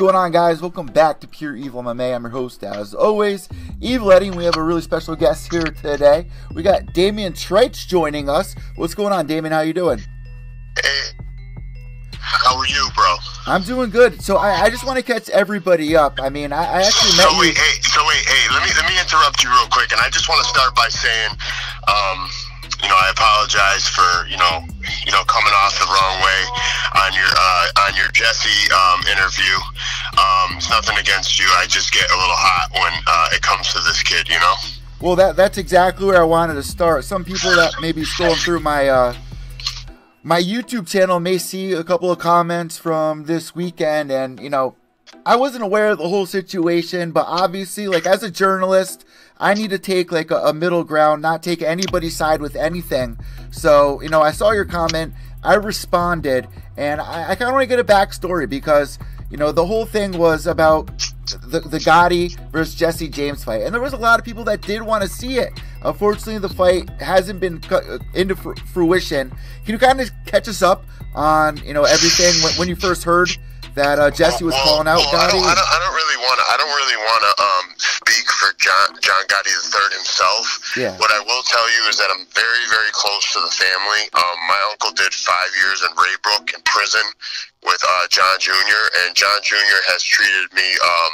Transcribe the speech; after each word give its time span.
Going 0.00 0.16
on, 0.16 0.32
guys? 0.32 0.62
Welcome 0.62 0.86
back 0.86 1.20
to 1.20 1.28
Pure 1.28 1.56
Evil 1.56 1.82
MMA. 1.82 2.14
I'm 2.14 2.22
your 2.22 2.30
host, 2.30 2.64
as 2.64 2.94
always, 2.94 3.50
Evil 3.82 4.10
Eddie. 4.12 4.30
We 4.30 4.44
have 4.46 4.56
a 4.56 4.62
really 4.62 4.80
special 4.80 5.14
guest 5.14 5.52
here 5.52 5.60
today. 5.64 6.26
We 6.54 6.62
got 6.62 6.94
Damien 6.94 7.34
Trites 7.34 7.86
joining 7.86 8.26
us. 8.30 8.54
What's 8.76 8.94
going 8.94 9.12
on, 9.12 9.26
Damian? 9.26 9.52
How 9.52 9.60
you 9.60 9.74
doing? 9.74 9.98
Hey, 10.82 11.10
how 12.14 12.56
are 12.56 12.66
you, 12.66 12.88
bro? 12.96 13.16
I'm 13.46 13.62
doing 13.62 13.90
good. 13.90 14.22
So 14.22 14.38
I, 14.38 14.62
I 14.62 14.70
just 14.70 14.86
want 14.86 14.96
to 14.96 15.02
catch 15.02 15.28
everybody 15.28 15.94
up. 15.94 16.18
I 16.18 16.30
mean, 16.30 16.50
I, 16.54 16.64
I 16.64 16.80
actually 16.80 17.18
met 17.18 17.28
So 17.28 17.32
you. 17.34 17.40
wait, 17.40 17.58
hey, 17.58 17.82
so 17.82 18.00
wait, 18.08 18.24
hey, 18.24 18.54
let 18.54 18.62
me 18.64 18.70
let 18.80 18.88
me 18.88 18.98
interrupt 18.98 19.44
you 19.44 19.50
real 19.50 19.68
quick, 19.68 19.92
and 19.92 20.00
I 20.00 20.08
just 20.08 20.30
want 20.30 20.40
to 20.42 20.48
start 20.48 20.74
by 20.74 20.88
saying, 20.88 21.32
um, 21.88 22.26
you 22.82 22.88
know, 22.88 22.96
I 22.96 23.10
apologize 23.10 23.88
for 23.88 24.26
you 24.28 24.36
know, 24.36 24.64
you 25.04 25.12
know, 25.12 25.24
coming 25.24 25.52
off 25.64 25.76
the 25.78 25.88
wrong 25.88 26.16
way 26.22 26.40
on 27.04 27.10
your 27.14 27.30
uh, 27.30 27.86
on 27.86 27.96
your 27.96 28.08
Jesse 28.12 28.72
um, 28.72 29.00
interview. 29.06 29.56
Um, 30.18 30.56
it's 30.56 30.70
nothing 30.70 30.98
against 30.98 31.38
you. 31.38 31.46
I 31.58 31.66
just 31.66 31.92
get 31.92 32.10
a 32.10 32.16
little 32.16 32.36
hot 32.36 32.68
when 32.72 32.92
uh, 33.06 33.36
it 33.36 33.42
comes 33.42 33.72
to 33.72 33.80
this 33.80 34.02
kid, 34.02 34.28
you 34.28 34.38
know. 34.40 34.54
Well, 35.00 35.16
that 35.16 35.36
that's 35.36 35.58
exactly 35.58 36.06
where 36.06 36.20
I 36.20 36.24
wanted 36.24 36.54
to 36.54 36.62
start. 36.62 37.04
Some 37.04 37.24
people 37.24 37.50
that 37.56 37.74
may 37.80 37.92
be 37.92 38.02
scrolling 38.02 38.42
through 38.42 38.60
my 38.60 38.88
uh, 38.88 39.14
my 40.22 40.40
YouTube 40.40 40.86
channel 40.86 41.20
may 41.20 41.38
see 41.38 41.72
a 41.72 41.84
couple 41.84 42.10
of 42.10 42.18
comments 42.18 42.76
from 42.76 43.24
this 43.24 43.54
weekend, 43.54 44.10
and 44.10 44.38
you 44.40 44.50
know, 44.50 44.74
I 45.26 45.36
wasn't 45.36 45.64
aware 45.64 45.90
of 45.90 45.98
the 45.98 46.08
whole 46.08 46.26
situation, 46.26 47.12
but 47.12 47.26
obviously, 47.26 47.88
like 47.88 48.06
as 48.06 48.22
a 48.22 48.30
journalist, 48.30 49.04
I 49.38 49.54
need 49.54 49.70
to 49.70 49.78
take 49.78 50.12
like 50.12 50.30
a, 50.30 50.36
a 50.36 50.52
middle 50.52 50.84
ground, 50.84 51.22
not 51.22 51.42
take 51.42 51.62
anybody's 51.62 52.16
side 52.16 52.40
with 52.40 52.56
anything. 52.56 53.18
So, 53.50 54.00
you 54.02 54.08
know, 54.08 54.22
I 54.22 54.32
saw 54.32 54.52
your 54.52 54.64
comment, 54.64 55.14
I 55.42 55.54
responded, 55.54 56.48
and 56.76 57.00
I, 57.00 57.30
I 57.30 57.34
kind 57.34 57.48
of 57.48 57.52
want 57.52 57.62
to 57.62 57.66
get 57.66 57.78
a 57.78 57.84
backstory 57.84 58.48
because, 58.48 58.98
you 59.30 59.36
know, 59.36 59.52
the 59.52 59.66
whole 59.66 59.86
thing 59.86 60.16
was 60.16 60.46
about 60.46 60.86
the, 61.46 61.60
the 61.60 61.78
Gotti 61.78 62.38
versus 62.50 62.74
Jesse 62.74 63.08
James 63.08 63.44
fight, 63.44 63.62
and 63.62 63.74
there 63.74 63.80
was 63.80 63.92
a 63.92 63.98
lot 63.98 64.18
of 64.18 64.24
people 64.24 64.44
that 64.44 64.62
did 64.62 64.82
want 64.82 65.02
to 65.02 65.08
see 65.08 65.38
it. 65.38 65.52
Unfortunately, 65.82 66.38
the 66.38 66.48
fight 66.48 66.88
hasn't 67.00 67.40
been 67.40 67.60
cu- 67.60 67.76
uh, 67.76 67.98
into 68.14 68.36
fr- 68.36 68.54
fruition. 68.72 69.30
Can 69.64 69.72
you 69.72 69.78
kind 69.78 70.00
of 70.00 70.10
catch 70.26 70.48
us 70.48 70.62
up 70.62 70.84
on, 71.14 71.56
you 71.58 71.72
know, 71.72 71.84
everything 71.84 72.42
when, 72.42 72.52
when 72.54 72.68
you 72.68 72.76
first 72.76 73.04
heard 73.04 73.30
that 73.80 73.96
uh, 73.96 74.12
Jesse 74.12 74.44
was 74.44 74.52
Well, 74.52 74.84
calling 74.84 74.88
out 74.92 75.00
well, 75.00 75.16
I 75.16 75.32
Gotti? 75.32 75.40
don't, 75.40 75.48
I 75.48 75.56
don't, 75.56 75.70
I 75.72 75.78
don't 75.80 75.96
really 75.96 76.20
want 76.20 76.36
to. 76.36 76.44
I 76.52 76.56
don't 76.60 76.74
really 76.76 77.00
want 77.00 77.22
to 77.24 77.32
um, 77.40 77.64
speak 77.80 78.28
for 78.28 78.52
John 78.60 78.92
John 79.00 79.22
Gotti 79.32 79.48
III 79.56 79.96
himself. 79.96 80.44
Yeah. 80.76 80.92
What 81.00 81.08
I 81.16 81.20
will 81.24 81.40
tell 81.48 81.64
you 81.72 81.88
is 81.88 81.96
that 81.96 82.12
I'm 82.12 82.28
very, 82.36 82.64
very 82.68 82.92
close 82.92 83.24
to 83.32 83.40
the 83.40 83.52
family. 83.56 84.04
Um, 84.12 84.36
my 84.52 84.60
uncle 84.68 84.92
did 84.92 85.16
five 85.16 85.50
years 85.64 85.80
in 85.80 85.90
Ray 85.96 86.12
Brook 86.20 86.52
in 86.52 86.60
prison 86.68 87.02
with 87.64 87.80
uh, 87.80 88.04
John 88.12 88.36
Jr. 88.36 88.84
and 89.04 89.16
John 89.16 89.40
Jr. 89.40 89.80
has 89.92 90.04
treated 90.04 90.52
me 90.52 90.64
um, 90.84 91.12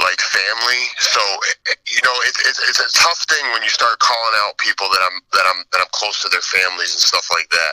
like 0.00 0.20
family. 0.24 0.82
So 1.04 1.20
you 1.68 2.00
know, 2.00 2.16
it's, 2.24 2.40
it's 2.48 2.60
it's 2.64 2.80
a 2.80 2.90
tough 2.96 3.20
thing 3.28 3.44
when 3.52 3.60
you 3.60 3.68
start 3.68 4.00
calling 4.00 4.36
out 4.48 4.56
people 4.56 4.88
that 4.88 5.04
I'm 5.04 5.20
that 5.36 5.44
I'm 5.52 5.60
that 5.76 5.80
I'm 5.84 5.92
close 5.92 6.24
to 6.24 6.32
their 6.32 6.44
families 6.48 6.96
and 6.96 7.04
stuff 7.04 7.28
like 7.28 7.48
that. 7.52 7.72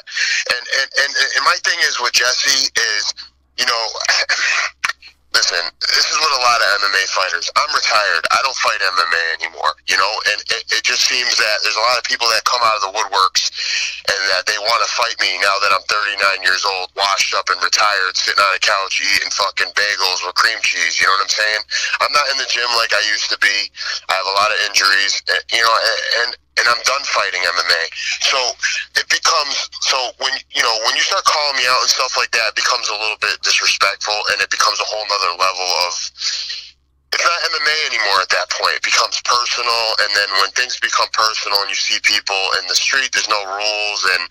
And 0.51 0.63
and 0.83 0.87
and, 0.99 1.11
and 1.15 1.43
my 1.47 1.55
thing 1.63 1.79
is 1.87 1.95
with 2.03 2.11
Jesse 2.11 2.67
is 2.75 3.03
you 3.61 3.67
know, 3.67 3.87
listen, 5.33 5.63
this 5.79 6.07
is 6.11 6.17
what 6.19 6.31
a 6.35 6.41
lot 6.43 6.59
of 6.59 6.67
MMA 6.83 7.03
fighters. 7.11 7.47
I'm 7.55 7.71
retired. 7.71 8.23
I 8.31 8.39
don't 8.43 8.55
fight 8.59 8.79
MMA 8.83 9.23
anymore, 9.39 9.73
you 9.87 9.95
know, 9.95 10.13
and 10.31 10.39
it, 10.51 10.63
it 10.71 10.83
just 10.83 11.07
seems 11.07 11.37
that 11.39 11.63
there's 11.63 11.79
a 11.79 11.87
lot 11.87 11.97
of 11.97 12.03
people 12.03 12.27
that 12.35 12.43
come 12.43 12.59
out 12.63 12.75
of 12.79 12.83
the 12.91 12.93
woodworks 12.95 13.47
and 14.11 14.19
that 14.35 14.43
they 14.45 14.59
want 14.59 14.83
to 14.83 14.89
fight 14.91 15.15
me 15.23 15.39
now 15.39 15.55
that 15.63 15.71
I'm 15.71 15.83
39 15.87 16.43
years 16.43 16.63
old, 16.67 16.91
washed 16.95 17.31
up 17.35 17.47
and 17.47 17.59
retired, 17.63 18.15
sitting 18.15 18.43
on 18.43 18.51
a 18.55 18.61
couch 18.61 18.99
eating 18.99 19.31
fucking 19.31 19.71
bagels 19.71 20.19
with 20.25 20.35
cream 20.35 20.59
cheese. 20.63 20.99
You 20.99 21.07
know 21.07 21.15
what 21.15 21.27
I'm 21.27 21.35
saying? 21.35 21.61
I'm 22.03 22.13
not 22.13 22.27
in 22.35 22.37
the 22.37 22.49
gym 22.51 22.67
like 22.75 22.91
I 22.91 23.03
used 23.07 23.31
to 23.31 23.39
be. 23.39 23.71
I 24.11 24.19
have 24.19 24.27
a 24.27 24.35
lot 24.35 24.51
of 24.51 24.57
injuries, 24.67 25.23
eh, 25.31 25.55
you 25.55 25.63
know, 25.63 25.75
and 26.25 26.35
and 26.59 26.67
I'm 26.67 26.81
done 26.83 27.03
fighting 27.15 27.41
MMA. 27.41 27.83
So 28.27 28.39
it 28.99 29.07
becomes 29.07 29.55
so 29.87 29.97
when 30.19 30.33
you 30.51 30.61
know 30.61 30.75
when 30.85 30.95
you 30.95 31.03
start 31.05 31.23
calling 31.23 31.55
me 31.55 31.65
out 31.69 31.79
and 31.79 31.89
stuff 31.89 32.17
like 32.17 32.31
that, 32.35 32.51
it 32.51 32.57
becomes 32.57 32.89
a 32.89 32.97
little 32.97 33.17
bit 33.21 33.39
disrespectful, 33.41 34.17
and 34.31 34.41
it 34.41 34.49
becomes 34.49 34.79
a 34.79 34.87
whole 34.87 35.05
nother 35.07 35.20
level 35.29 35.67
of. 35.87 35.93
It's 37.13 37.25
not 37.27 37.51
MMA 37.51 37.77
anymore 37.91 38.21
at 38.21 38.29
that 38.29 38.49
point. 38.49 38.71
It 38.75 38.83
becomes 38.83 39.19
personal, 39.27 39.83
and 39.99 40.09
then 40.15 40.29
when 40.39 40.49
things 40.51 40.79
become 40.79 41.07
personal, 41.11 41.59
and 41.59 41.69
you 41.69 41.75
see 41.75 41.99
people 42.03 42.39
in 42.57 42.65
the 42.67 42.75
street, 42.75 43.11
there's 43.11 43.27
no 43.27 43.43
rules, 43.51 44.07
and 44.15 44.23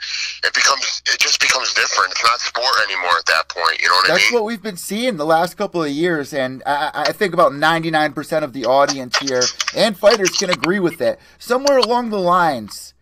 it 0.44 0.54
becomes 0.54 1.02
it 1.12 1.20
just 1.20 1.40
becomes 1.40 1.74
different. 1.74 2.12
It's 2.12 2.24
not 2.24 2.40
sport 2.40 2.74
anymore 2.88 3.18
at 3.18 3.26
that 3.26 3.48
point. 3.50 3.82
You 3.82 3.88
know 3.88 3.94
what 3.94 4.10
I 4.10 4.14
mean? 4.14 4.16
That's 4.16 4.32
what 4.32 4.44
we've 4.44 4.62
been 4.62 4.78
seeing 4.78 5.18
the 5.18 5.26
last 5.26 5.58
couple 5.58 5.84
of 5.84 5.90
years, 5.90 6.32
and 6.32 6.62
I, 6.64 6.90
I 6.94 7.12
think 7.12 7.34
about 7.34 7.52
99% 7.52 8.42
of 8.42 8.54
the 8.54 8.64
audience 8.64 9.18
here 9.18 9.42
and 9.76 9.96
fighters 9.96 10.30
can 10.30 10.50
agree 10.50 10.80
with 10.80 11.00
it. 11.00 11.20
Somewhere 11.38 11.78
along 11.78 12.10
the 12.10 12.18
lines, 12.18 12.94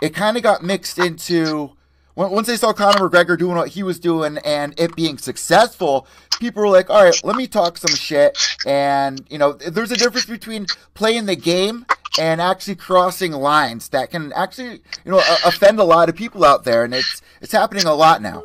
it 0.00 0.14
kind 0.14 0.36
of 0.36 0.42
got 0.42 0.62
mixed 0.62 0.98
into 0.98 1.72
once 2.16 2.46
they 2.46 2.56
saw 2.56 2.72
Conor 2.72 3.08
McGregor 3.08 3.38
doing 3.38 3.56
what 3.56 3.68
he 3.68 3.82
was 3.82 3.98
doing 3.98 4.38
and 4.44 4.78
it 4.78 4.94
being 4.96 5.18
successful. 5.18 6.06
People 6.40 6.62
were 6.62 6.68
like, 6.68 6.90
"All 6.90 7.04
right, 7.04 7.24
let 7.24 7.36
me 7.36 7.46
talk 7.46 7.78
some 7.78 7.94
shit." 7.94 8.36
And 8.66 9.24
you 9.30 9.38
know, 9.38 9.52
there's 9.52 9.92
a 9.92 9.96
difference 9.96 10.26
between 10.26 10.66
playing 10.94 11.26
the 11.26 11.36
game 11.36 11.86
and 12.18 12.40
actually 12.40 12.76
crossing 12.76 13.32
lines 13.32 13.88
that 13.90 14.10
can 14.10 14.32
actually, 14.34 14.82
you 15.04 15.10
know, 15.12 15.22
offend 15.44 15.78
a 15.78 15.84
lot 15.84 16.08
of 16.08 16.16
people 16.16 16.44
out 16.44 16.64
there, 16.64 16.84
and 16.84 16.94
it's 16.94 17.22
it's 17.40 17.52
happening 17.52 17.84
a 17.86 17.94
lot 17.94 18.22
now. 18.22 18.42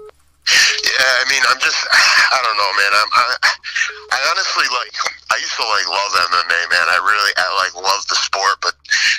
Yeah, 0.49 1.13
I 1.21 1.25
mean, 1.29 1.43
I'm 1.47 1.59
just, 1.61 1.77
I 1.93 2.39
don't 2.41 2.57
know, 2.57 2.71
man. 2.75 2.91
I'm, 2.91 3.11
I, 3.13 3.25
I 4.11 4.19
honestly 4.33 4.67
like, 4.73 4.93
I 5.29 5.37
used 5.37 5.55
to 5.55 5.65
like 5.65 5.87
love 5.87 6.11
MMA, 6.27 6.61
man. 6.73 6.87
I 6.89 6.99
really, 7.05 7.33
I 7.37 7.47
like 7.61 7.73
love 7.77 8.01
the 8.09 8.17
sport, 8.17 8.57
but 8.61 8.73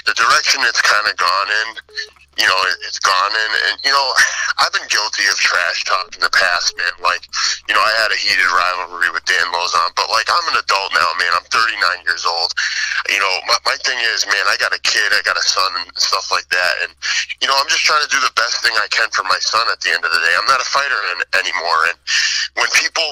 the 0.07 0.15
direction 0.15 0.61
it's 0.67 0.83
kind 0.83 1.07
of 1.07 1.15
gone 1.17 1.49
in, 1.49 1.69
you 2.39 2.47
know, 2.47 2.59
it, 2.71 2.77
it's 2.87 2.99
gone 3.03 3.33
in, 3.35 3.51
and 3.71 3.77
you 3.83 3.91
know, 3.91 4.07
I've 4.63 4.73
been 4.73 4.87
guilty 4.89 5.27
of 5.27 5.37
trash 5.41 5.85
talk 5.85 6.15
in 6.15 6.21
the 6.23 6.31
past, 6.31 6.77
man. 6.79 6.95
Like, 7.03 7.27
you 7.67 7.75
know, 7.75 7.83
I 7.83 7.93
had 8.01 8.13
a 8.15 8.19
heated 8.19 8.47
rivalry 8.49 9.11
with 9.11 9.25
Dan 9.27 9.45
Lauzon, 9.51 9.91
but 9.99 10.07
like, 10.15 10.31
I'm 10.31 10.47
an 10.55 10.63
adult 10.63 10.95
now, 10.95 11.11
man. 11.19 11.33
I'm 11.35 11.47
39 11.51 12.07
years 12.07 12.23
old. 12.25 12.55
You 13.11 13.19
know, 13.19 13.35
my, 13.51 13.59
my 13.75 13.77
thing 13.83 13.99
is, 14.15 14.25
man, 14.31 14.45
I 14.47 14.55
got 14.63 14.71
a 14.71 14.81
kid, 14.87 15.11
I 15.11 15.21
got 15.27 15.37
a 15.37 15.43
son, 15.45 15.71
and 15.83 15.91
stuff 15.99 16.31
like 16.31 16.47
that, 16.55 16.75
and 16.87 16.93
you 17.43 17.49
know, 17.49 17.57
I'm 17.59 17.69
just 17.69 17.83
trying 17.83 18.03
to 18.05 18.11
do 18.13 18.21
the 18.23 18.33
best 18.39 18.63
thing 18.63 18.73
I 18.79 18.87
can 18.95 19.11
for 19.11 19.25
my 19.27 19.39
son. 19.43 19.67
At 19.73 19.81
the 19.83 19.91
end 19.91 20.05
of 20.05 20.13
the 20.13 20.21
day, 20.23 20.35
I'm 20.39 20.47
not 20.47 20.61
a 20.63 20.69
fighter 20.71 21.01
in, 21.17 21.19
anymore, 21.35 21.81
and 21.91 21.99
when 22.55 22.69
people 22.79 23.09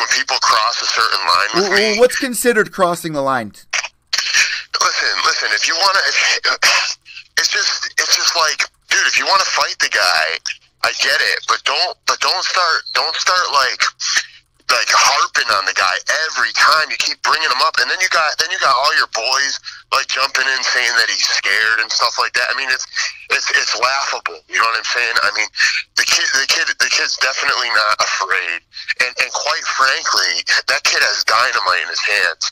when 0.00 0.08
people 0.16 0.38
cross 0.40 0.80
a 0.80 0.88
certain 0.88 1.22
line 1.28 1.50
with 1.54 1.68
Well, 1.70 1.78
me, 1.94 2.00
what's 2.00 2.18
considered 2.18 2.72
crossing 2.72 3.12
the 3.12 3.22
line? 3.22 3.52
listen, 4.82 5.12
listen. 5.24 5.48
If 5.52 5.68
you 5.68 5.74
want 5.74 5.96
to, 5.96 6.98
it's 7.42 7.50
just, 7.50 7.90
it's 7.98 8.14
just 8.14 8.36
like, 8.36 8.70
dude. 8.86 9.02
If 9.10 9.18
you 9.18 9.26
want 9.26 9.42
to 9.42 9.50
fight 9.50 9.74
the 9.82 9.90
guy, 9.90 10.38
I 10.86 10.94
get 11.02 11.18
it, 11.18 11.42
but 11.48 11.58
don't, 11.64 11.98
but 12.06 12.20
don't 12.20 12.44
start, 12.44 12.82
don't 12.94 13.16
start 13.16 13.42
like, 13.52 13.82
like 14.72 14.88
harping 14.88 15.50
on 15.52 15.68
the 15.68 15.76
guy 15.76 15.96
every 16.28 16.52
time. 16.56 16.88
You 16.88 16.98
keep 16.98 17.20
bringing 17.20 17.48
him 17.48 17.62
up, 17.62 17.76
and 17.80 17.88
then 17.88 18.00
you 18.00 18.08
got, 18.08 18.32
then 18.40 18.48
you 18.48 18.58
got 18.58 18.72
all 18.72 18.94
your 18.96 19.10
boys 19.12 19.60
like 19.92 20.08
jumping 20.08 20.48
in 20.48 20.60
saying 20.64 20.94
that 20.96 21.08
he's 21.12 21.28
scared 21.28 21.84
and 21.84 21.92
stuff 21.92 22.16
like 22.16 22.32
that. 22.32 22.48
I 22.48 22.54
mean, 22.56 22.72
it's, 22.72 22.88
it's, 23.28 23.48
it's 23.52 23.76
laughable. 23.76 24.40
You 24.48 24.56
know 24.56 24.68
what 24.68 24.80
I'm 24.80 24.88
saying? 24.88 25.14
I 25.20 25.30
mean, 25.36 25.48
the 26.00 26.06
kid, 26.08 26.28
the 26.32 26.48
kid, 26.48 26.66
the 26.80 26.88
kid's 26.88 27.16
definitely 27.20 27.68
not 27.72 27.96
afraid, 28.00 28.60
and 29.04 29.12
and 29.18 29.30
quite 29.32 29.66
frankly, 29.76 30.44
that 30.68 30.82
kid 30.84 31.02
has 31.02 31.24
dynamite 31.24 31.82
in 31.82 31.90
his 31.90 32.04
hands. 32.04 32.44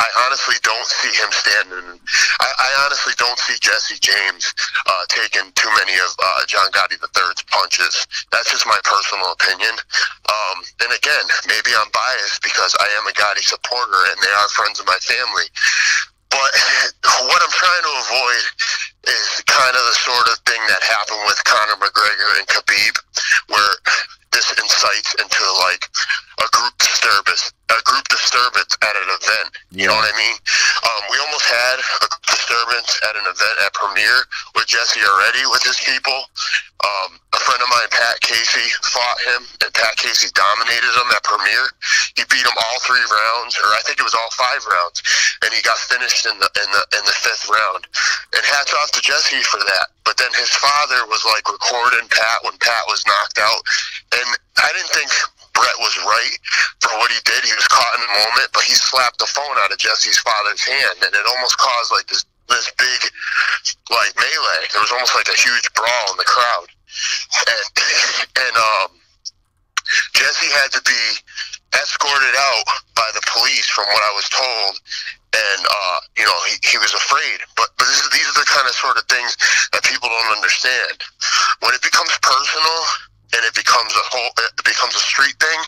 I 0.00 0.08
honestly 0.26 0.56
don't 0.66 0.88
see 0.88 1.12
him 1.14 1.30
standing. 1.30 2.00
I, 2.40 2.48
I 2.48 2.70
honestly 2.84 3.14
don't 3.16 3.38
see 3.38 3.56
Jesse 3.60 4.00
James 4.02 4.52
uh, 4.86 5.04
taking 5.08 5.52
too 5.54 5.70
many 5.78 5.94
of 6.02 6.10
uh, 6.18 6.42
John 6.48 6.68
Gotti 6.74 6.98
III's 6.98 7.42
punches. 7.48 7.94
That's 8.34 8.50
just 8.50 8.66
my 8.66 8.78
personal 8.82 9.30
opinion. 9.32 9.78
Um, 10.26 10.58
and 10.82 10.90
again, 10.90 11.26
maybe 11.46 11.61
I'm 11.70 11.90
biased 11.94 12.42
because 12.42 12.74
I 12.82 12.88
am 12.98 13.06
a 13.06 13.14
Gotti 13.14 13.46
supporter 13.46 14.00
and 14.10 14.18
they 14.18 14.34
are 14.34 14.48
friends 14.50 14.82
of 14.82 14.86
my 14.86 14.98
family. 14.98 15.46
But 16.30 16.50
what 17.28 17.40
I'm 17.44 17.54
trying 17.54 17.84
to 17.86 17.94
avoid 18.02 18.44
is 19.06 19.26
kind 19.46 19.74
of 19.76 19.84
the 19.86 19.98
sort 20.02 20.26
of 20.32 20.36
thing 20.48 20.62
that 20.66 20.82
happened 20.82 21.22
with 21.28 21.38
Conor 21.44 21.78
McGregor 21.78 22.30
and 22.40 22.46
Khabib, 22.48 22.94
where 23.52 23.72
this 24.32 24.48
incites 24.56 25.14
into 25.20 25.44
like 25.60 25.84
a 26.40 26.48
group 26.56 26.74
disturbance, 26.80 27.52
a 27.68 27.80
group 27.84 28.04
disturbance 28.08 28.72
at 28.82 28.94
an 28.96 29.08
event. 29.12 29.48
You 29.70 29.86
know 29.86 29.96
what 29.96 30.08
I 30.08 30.16
mean? 30.16 30.36
Um, 30.82 31.02
we 31.12 31.16
almost 31.20 31.46
had 31.46 31.76
a 31.78 32.08
disturbance 32.26 32.90
at 33.04 33.14
an 33.14 33.26
event 33.28 33.56
at 33.64 33.70
Premier 33.76 34.24
with 34.56 34.66
Jesse 34.66 35.04
already 35.04 35.44
with 35.52 35.62
his 35.62 35.78
people. 35.84 36.18
Um, 36.82 37.20
a 37.36 37.40
friend 37.44 37.62
of 37.62 37.68
mine, 37.70 37.86
Pat 37.94 38.18
Casey, 38.24 38.66
fought 38.82 39.20
him, 39.22 39.46
and 39.62 39.70
Pat 39.72 39.94
Casey 40.00 40.32
dominated 40.34 40.92
him 40.96 41.08
at 41.14 41.22
Premier. 41.22 41.70
He 42.16 42.26
beat 42.26 42.42
him 42.42 42.56
all 42.58 42.78
three 42.82 43.04
rounds, 43.06 43.54
or 43.62 43.70
I 43.70 43.80
think 43.86 44.00
it 44.00 44.06
was 44.08 44.16
all 44.16 44.32
five 44.34 44.64
rounds, 44.66 44.98
and 45.44 45.54
he 45.54 45.62
got 45.62 45.78
finished 45.78 46.26
in 46.26 46.34
the 46.40 46.50
in 46.58 46.68
the 46.72 46.82
in 46.98 47.04
the 47.06 47.16
fifth 47.22 47.46
round. 47.52 47.86
And 48.34 48.42
hats 48.42 48.74
off 48.82 48.90
to 48.98 49.00
Jesse 49.00 49.44
for 49.46 49.60
that. 49.62 49.91
But 50.04 50.18
then 50.18 50.30
his 50.34 50.50
father 50.50 51.06
was 51.06 51.22
like 51.24 51.46
recording 51.46 52.08
Pat 52.10 52.42
when 52.42 52.58
Pat 52.58 52.84
was 52.88 53.06
knocked 53.06 53.38
out, 53.38 53.62
and 54.18 54.26
I 54.58 54.68
didn't 54.74 54.90
think 54.90 55.10
Brett 55.54 55.78
was 55.78 55.94
right 56.02 56.36
for 56.80 56.92
what 56.98 57.12
he 57.12 57.20
did. 57.24 57.44
He 57.44 57.54
was 57.54 57.68
caught 57.68 57.94
in 57.94 58.02
the 58.02 58.14
moment, 58.26 58.50
but 58.52 58.64
he 58.64 58.74
slapped 58.74 59.18
the 59.18 59.30
phone 59.30 59.56
out 59.62 59.70
of 59.70 59.78
Jesse's 59.78 60.18
father's 60.18 60.64
hand, 60.64 60.98
and 61.06 61.14
it 61.14 61.26
almost 61.28 61.58
caused 61.58 61.92
like 61.92 62.06
this 62.08 62.24
this 62.48 62.72
big 62.76 63.00
like 63.90 64.12
melee. 64.16 64.66
There 64.72 64.82
was 64.82 64.92
almost 64.92 65.14
like 65.14 65.28
a 65.28 65.38
huge 65.38 65.66
brawl 65.74 66.06
in 66.10 66.18
the 66.18 66.28
crowd, 66.28 66.68
and 67.46 67.66
and 68.42 68.54
um, 68.56 68.90
Jesse 70.14 70.50
had 70.50 70.72
to 70.72 70.82
be 70.82 71.02
escorted 71.80 72.36
out 72.36 72.64
by 72.94 73.08
the 73.14 73.22
police, 73.32 73.68
from 73.68 73.86
what 73.86 74.02
I 74.02 74.12
was 74.14 74.28
told, 74.28 74.80
and 75.32 75.60
uh, 75.64 75.98
you 76.16 76.24
know 76.24 76.38
he, 76.48 76.76
he 76.76 76.78
was 76.78 76.92
afraid. 76.92 77.40
But 77.56 77.72
but 77.78 77.88
is, 77.88 78.08
these 78.12 78.28
are 78.28 78.38
the 78.40 78.48
kind 78.48 78.68
of 78.68 78.74
sort 78.76 78.96
of 78.96 79.04
things 79.08 79.36
that 79.72 79.82
people 79.84 80.08
don't 80.08 80.32
understand. 80.36 80.96
When 81.64 81.72
it 81.72 81.82
becomes 81.82 82.12
personal 82.20 82.80
and 83.32 83.42
it 83.48 83.54
becomes 83.56 83.92
a 83.96 84.04
whole, 84.12 84.32
it 84.36 84.64
becomes 84.64 84.94
a 84.94 85.02
street 85.02 85.36
thing, 85.40 85.60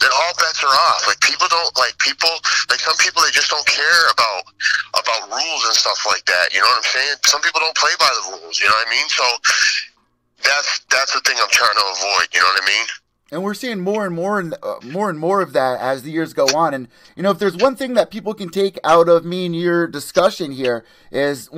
then 0.00 0.10
all 0.12 0.32
bets 0.40 0.64
are 0.64 0.72
off. 0.92 1.04
Like 1.06 1.20
people 1.20 1.46
don't 1.48 1.72
like 1.76 1.96
people 2.00 2.32
like 2.72 2.80
some 2.80 2.96
people 2.98 3.22
they 3.22 3.32
just 3.32 3.52
don't 3.52 3.66
care 3.68 4.02
about 4.12 4.48
about 4.96 5.28
rules 5.30 5.62
and 5.68 5.76
stuff 5.76 6.00
like 6.08 6.24
that. 6.26 6.52
You 6.52 6.60
know 6.64 6.68
what 6.68 6.84
I'm 6.84 6.90
saying? 6.90 7.16
Some 7.28 7.44
people 7.44 7.60
don't 7.60 7.76
play 7.76 7.94
by 8.00 8.10
the 8.10 8.40
rules. 8.40 8.60
You 8.60 8.68
know 8.68 8.76
what 8.76 8.88
I 8.88 8.90
mean? 8.90 9.08
So 9.12 9.26
that's 10.44 10.84
that's 10.88 11.12
the 11.12 11.20
thing 11.24 11.36
I'm 11.40 11.52
trying 11.52 11.76
to 11.76 11.86
avoid. 11.92 12.28
You 12.32 12.40
know 12.40 12.50
what 12.52 12.62
I 12.62 12.66
mean? 12.66 12.86
And 13.30 13.42
we're 13.42 13.54
seeing 13.54 13.80
more 13.80 14.06
and 14.06 14.14
more 14.14 14.38
and 14.38 14.54
uh, 14.62 14.76
more 14.84 15.10
and 15.10 15.18
more 15.18 15.40
of 15.40 15.52
that 15.52 15.80
as 15.80 16.02
the 16.02 16.10
years 16.10 16.32
go 16.32 16.46
on. 16.54 16.74
And 16.74 16.88
you 17.16 17.22
know, 17.22 17.30
if 17.30 17.38
there's 17.38 17.56
one 17.56 17.76
thing 17.76 17.94
that 17.94 18.10
people 18.10 18.34
can 18.34 18.48
take 18.48 18.78
out 18.84 19.08
of 19.08 19.24
me 19.24 19.46
and 19.46 19.56
your 19.56 19.86
discussion 19.86 20.52
here 20.52 20.84
is, 21.10 21.48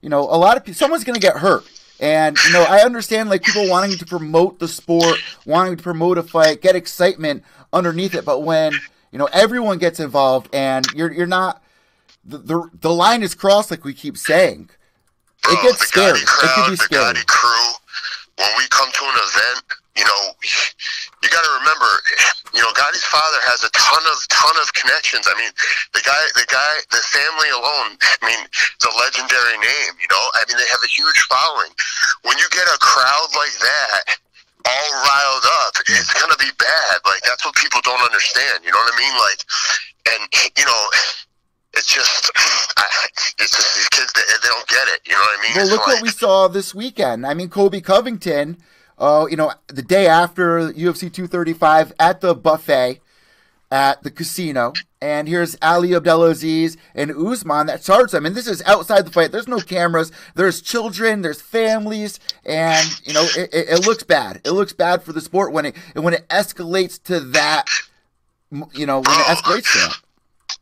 you 0.00 0.08
know, 0.08 0.20
a 0.20 0.38
lot 0.38 0.56
of 0.56 0.64
people, 0.64 0.78
someone's 0.78 1.04
going 1.04 1.18
to 1.18 1.20
get 1.20 1.36
hurt. 1.36 1.64
And 2.00 2.38
you 2.46 2.52
know, 2.52 2.62
I 2.62 2.80
understand 2.80 3.28
like 3.28 3.42
people 3.42 3.68
wanting 3.68 3.98
to 3.98 4.06
promote 4.06 4.60
the 4.60 4.68
sport, 4.68 5.18
wanting 5.44 5.76
to 5.76 5.82
promote 5.82 6.16
a 6.18 6.22
fight, 6.22 6.62
get 6.62 6.76
excitement 6.76 7.42
underneath 7.72 8.14
it. 8.14 8.24
But 8.24 8.42
when 8.42 8.72
you 9.10 9.18
know 9.18 9.28
everyone 9.32 9.78
gets 9.78 9.98
involved 9.98 10.54
and 10.54 10.86
you're 10.94 11.12
you're 11.12 11.26
not 11.26 11.62
the 12.24 12.38
the, 12.38 12.70
the 12.80 12.90
line 12.90 13.22
is 13.22 13.34
crossed, 13.34 13.70
like 13.70 13.84
we 13.84 13.94
keep 13.94 14.16
saying. 14.16 14.70
It 15.50 15.62
gets 15.62 15.86
scary. 15.86 16.20
Crowd, 16.24 16.44
it 16.44 16.54
can 16.54 16.70
be 16.70 16.76
scary. 16.76 17.14
Crew, 17.26 17.72
when 18.36 18.50
we 18.58 18.64
come 18.68 18.90
to 18.92 19.04
an 19.04 19.14
event, 19.14 19.64
you 19.96 20.04
know, 20.04 20.30
you 21.28 21.36
got 21.36 21.44
to 21.44 21.54
remember, 21.60 21.90
you 22.56 22.64
know, 22.64 22.72
Gotti's 22.72 23.04
father 23.04 23.36
has 23.44 23.60
a 23.60 23.68
ton 23.76 24.00
of 24.08 24.16
ton 24.32 24.56
of 24.56 24.72
connections. 24.72 25.28
I 25.28 25.36
mean, 25.36 25.52
the 25.92 26.00
guy, 26.00 26.16
the 26.32 26.48
guy, 26.48 26.72
the 26.88 27.04
family 27.12 27.52
alone. 27.52 28.00
I 28.00 28.24
mean, 28.24 28.40
it's 28.48 28.86
a 28.88 28.92
legendary 28.96 29.60
name. 29.60 29.92
You 30.00 30.08
know, 30.08 30.24
I 30.40 30.48
mean, 30.48 30.56
they 30.56 30.64
have 30.72 30.80
a 30.80 30.88
huge 30.88 31.20
following. 31.28 31.68
When 32.24 32.40
you 32.40 32.48
get 32.48 32.64
a 32.64 32.80
crowd 32.80 33.28
like 33.36 33.52
that, 33.60 34.16
all 34.64 34.90
riled 35.04 35.46
up, 35.68 35.76
it's 35.84 36.16
gonna 36.16 36.40
be 36.40 36.48
bad. 36.56 36.96
Like 37.04 37.20
that's 37.28 37.44
what 37.44 37.52
people 37.60 37.84
don't 37.84 38.00
understand. 38.00 38.64
You 38.64 38.72
know 38.72 38.80
what 38.80 38.96
I 38.96 38.96
mean? 38.96 39.14
Like, 39.20 39.40
and 40.16 40.20
you 40.56 40.64
know. 40.64 40.82
It's 41.74 41.94
just, 41.94 42.30
it's 43.38 43.54
just 43.56 43.74
these 43.76 43.88
kids. 43.90 44.12
They, 44.14 44.22
they 44.42 44.48
don't 44.48 44.66
get 44.66 44.88
it. 44.88 45.00
You 45.06 45.12
know 45.12 45.20
what 45.20 45.38
I 45.38 45.42
mean? 45.42 45.52
Well, 45.54 45.62
It's 45.64 45.70
look 45.70 45.86
like- 45.86 45.96
what 45.96 46.02
we 46.02 46.08
saw 46.08 46.48
this 46.48 46.74
weekend. 46.74 47.26
I 47.26 47.34
mean, 47.34 47.50
Colby 47.50 47.80
Covington, 47.80 48.56
uh, 48.98 49.26
you 49.30 49.36
know, 49.36 49.52
the 49.68 49.82
day 49.82 50.06
after 50.06 50.72
UFC 50.72 51.12
235 51.12 51.92
at 51.98 52.20
the 52.20 52.34
buffet 52.34 53.00
at 53.70 54.02
the 54.02 54.10
casino. 54.10 54.72
And 55.00 55.28
here's 55.28 55.56
Ali 55.62 55.94
Abdelaziz 55.94 56.76
and 56.94 57.10
Usman 57.10 57.66
that 57.66 57.82
charge 57.82 58.10
them. 58.10 58.26
And 58.26 58.34
this 58.34 58.48
is 58.48 58.62
outside 58.66 59.06
the 59.06 59.12
fight. 59.12 59.30
There's 59.30 59.48
no 59.48 59.60
cameras. 59.60 60.10
There's 60.34 60.60
children. 60.60 61.22
There's 61.22 61.40
families. 61.40 62.18
And, 62.44 63.00
you 63.04 63.12
know, 63.12 63.22
it, 63.36 63.50
it, 63.52 63.68
it 63.68 63.86
looks 63.86 64.02
bad. 64.02 64.40
It 64.44 64.52
looks 64.52 64.72
bad 64.72 65.02
for 65.02 65.12
the 65.12 65.20
sport 65.20 65.52
when 65.52 65.66
it 65.66 65.76
when 65.94 66.14
it 66.14 66.26
escalates 66.28 67.00
to 67.04 67.20
that, 67.20 67.66
you 68.72 68.86
know, 68.86 69.00
when 69.00 69.20
it 69.20 69.26
escalates 69.26 69.72
to 69.72 69.78
that. 69.78 70.00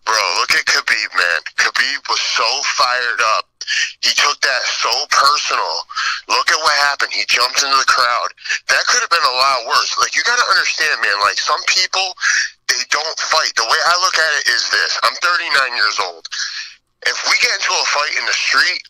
Bro, 0.04 0.14
look 0.40 0.52
at 0.52 0.64
Khabib, 0.66 1.16
man. 1.16 1.40
Khabib 1.56 2.08
was 2.08 2.20
so 2.20 2.44
fired 2.62 3.20
up. 3.36 3.55
He 4.02 4.14
took 4.14 4.38
that 4.40 4.62
so 4.64 4.92
personal. 5.10 5.74
Look 6.28 6.50
at 6.50 6.60
what 6.62 6.74
happened. 6.86 7.12
He 7.12 7.26
jumped 7.26 7.62
into 7.62 7.76
the 7.76 7.90
crowd. 7.90 8.30
That 8.68 8.86
could 8.86 9.02
have 9.02 9.10
been 9.10 9.26
a 9.26 9.36
lot 9.36 9.66
worse. 9.66 9.94
Like, 9.98 10.14
you 10.14 10.22
got 10.22 10.38
to 10.38 10.48
understand, 10.50 11.02
man, 11.02 11.18
like, 11.22 11.38
some 11.38 11.60
people, 11.66 12.14
they 12.68 12.82
don't 12.90 13.18
fight. 13.18 13.52
The 13.56 13.66
way 13.66 13.80
I 13.86 13.94
look 14.02 14.16
at 14.18 14.32
it 14.42 14.44
is 14.50 14.62
this 14.70 14.98
I'm 15.02 15.14
39 15.18 15.76
years 15.76 15.98
old. 16.02 16.26
If 17.06 17.18
we 17.30 17.34
get 17.38 17.54
into 17.54 17.72
a 17.74 17.86
fight 17.90 18.14
in 18.18 18.24
the 18.26 18.36
street, 18.36 18.82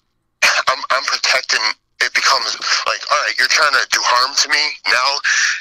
I'm, 0.68 0.80
I'm 0.90 1.04
protecting. 1.04 1.64
It 2.04 2.12
becomes 2.12 2.52
like, 2.84 3.00
all 3.08 3.20
right, 3.24 3.32
you're 3.40 3.48
trying 3.48 3.72
to 3.72 3.84
do 3.88 4.00
harm 4.04 4.36
to 4.36 4.46
me. 4.52 4.60
Now, 4.92 5.08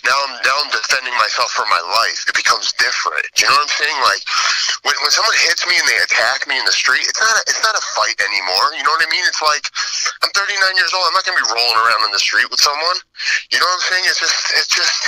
now 0.04 0.18
I'm 0.20 0.34
now 0.44 0.56
I'm 0.60 0.72
defending 0.72 1.16
myself 1.16 1.56
for 1.56 1.64
my 1.72 1.80
life. 1.80 2.28
It 2.28 2.36
becomes 2.36 2.76
different. 2.76 3.24
Do 3.36 3.46
you 3.46 3.48
know 3.48 3.56
what 3.56 3.72
I'm 3.72 3.76
saying? 3.80 3.98
Like, 4.04 4.24
when, 4.84 4.96
when 5.00 5.12
someone 5.16 5.36
hits 5.48 5.64
me 5.64 5.80
and 5.80 5.88
they 5.88 6.00
attack 6.04 6.44
me 6.52 6.60
in 6.60 6.68
the 6.68 6.76
street, 6.76 7.08
it's 7.08 7.24
not 7.24 7.36
a, 7.40 7.44
it's 7.48 7.64
not 7.64 7.80
a 7.80 7.84
fight 7.96 8.20
anymore. 8.20 8.76
You 8.76 8.84
know 8.84 8.92
what 8.92 9.06
I 9.06 9.10
mean? 9.10 9.24
It's 9.24 9.40
like 9.40 9.64
I'm 10.28 10.32
39 10.36 10.60
years 10.76 10.92
old. 10.92 11.08
I'm 11.08 11.16
not 11.16 11.24
gonna 11.24 11.40
be 11.40 11.48
rolling 11.48 11.80
around 11.88 12.04
in 12.04 12.12
the 12.12 12.22
street 12.22 12.52
with 12.52 12.60
someone. 12.60 13.00
You 13.50 13.64
know 13.64 13.68
what 13.72 13.80
I'm 13.80 13.88
saying? 13.96 14.06
It's 14.12 14.20
just 14.20 14.38
it's 14.60 14.72
just, 14.72 15.00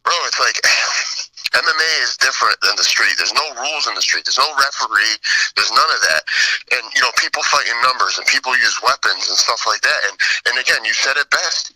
bro. 0.00 0.16
It's 0.24 0.40
like. 0.40 0.56
MMA 1.54 1.90
is 2.02 2.16
different 2.18 2.60
than 2.60 2.74
the 2.76 2.84
street. 2.84 3.14
There's 3.16 3.34
no 3.34 3.46
rules 3.54 3.86
in 3.86 3.94
the 3.94 4.02
street. 4.02 4.26
There's 4.26 4.38
no 4.38 4.50
referee. 4.58 5.16
There's 5.54 5.70
none 5.70 5.90
of 5.90 6.00
that. 6.10 6.22
And 6.74 6.84
you 6.94 7.00
know, 7.00 7.10
people 7.16 7.42
fight 7.46 7.66
in 7.66 7.76
numbers 7.82 8.18
and 8.18 8.26
people 8.26 8.52
use 8.58 8.78
weapons 8.82 9.28
and 9.28 9.38
stuff 9.38 9.64
like 9.66 9.80
that. 9.82 10.00
And 10.10 10.14
and 10.50 10.54
again, 10.58 10.84
you 10.84 10.92
said 10.92 11.16
it 11.16 11.30
best. 11.30 11.72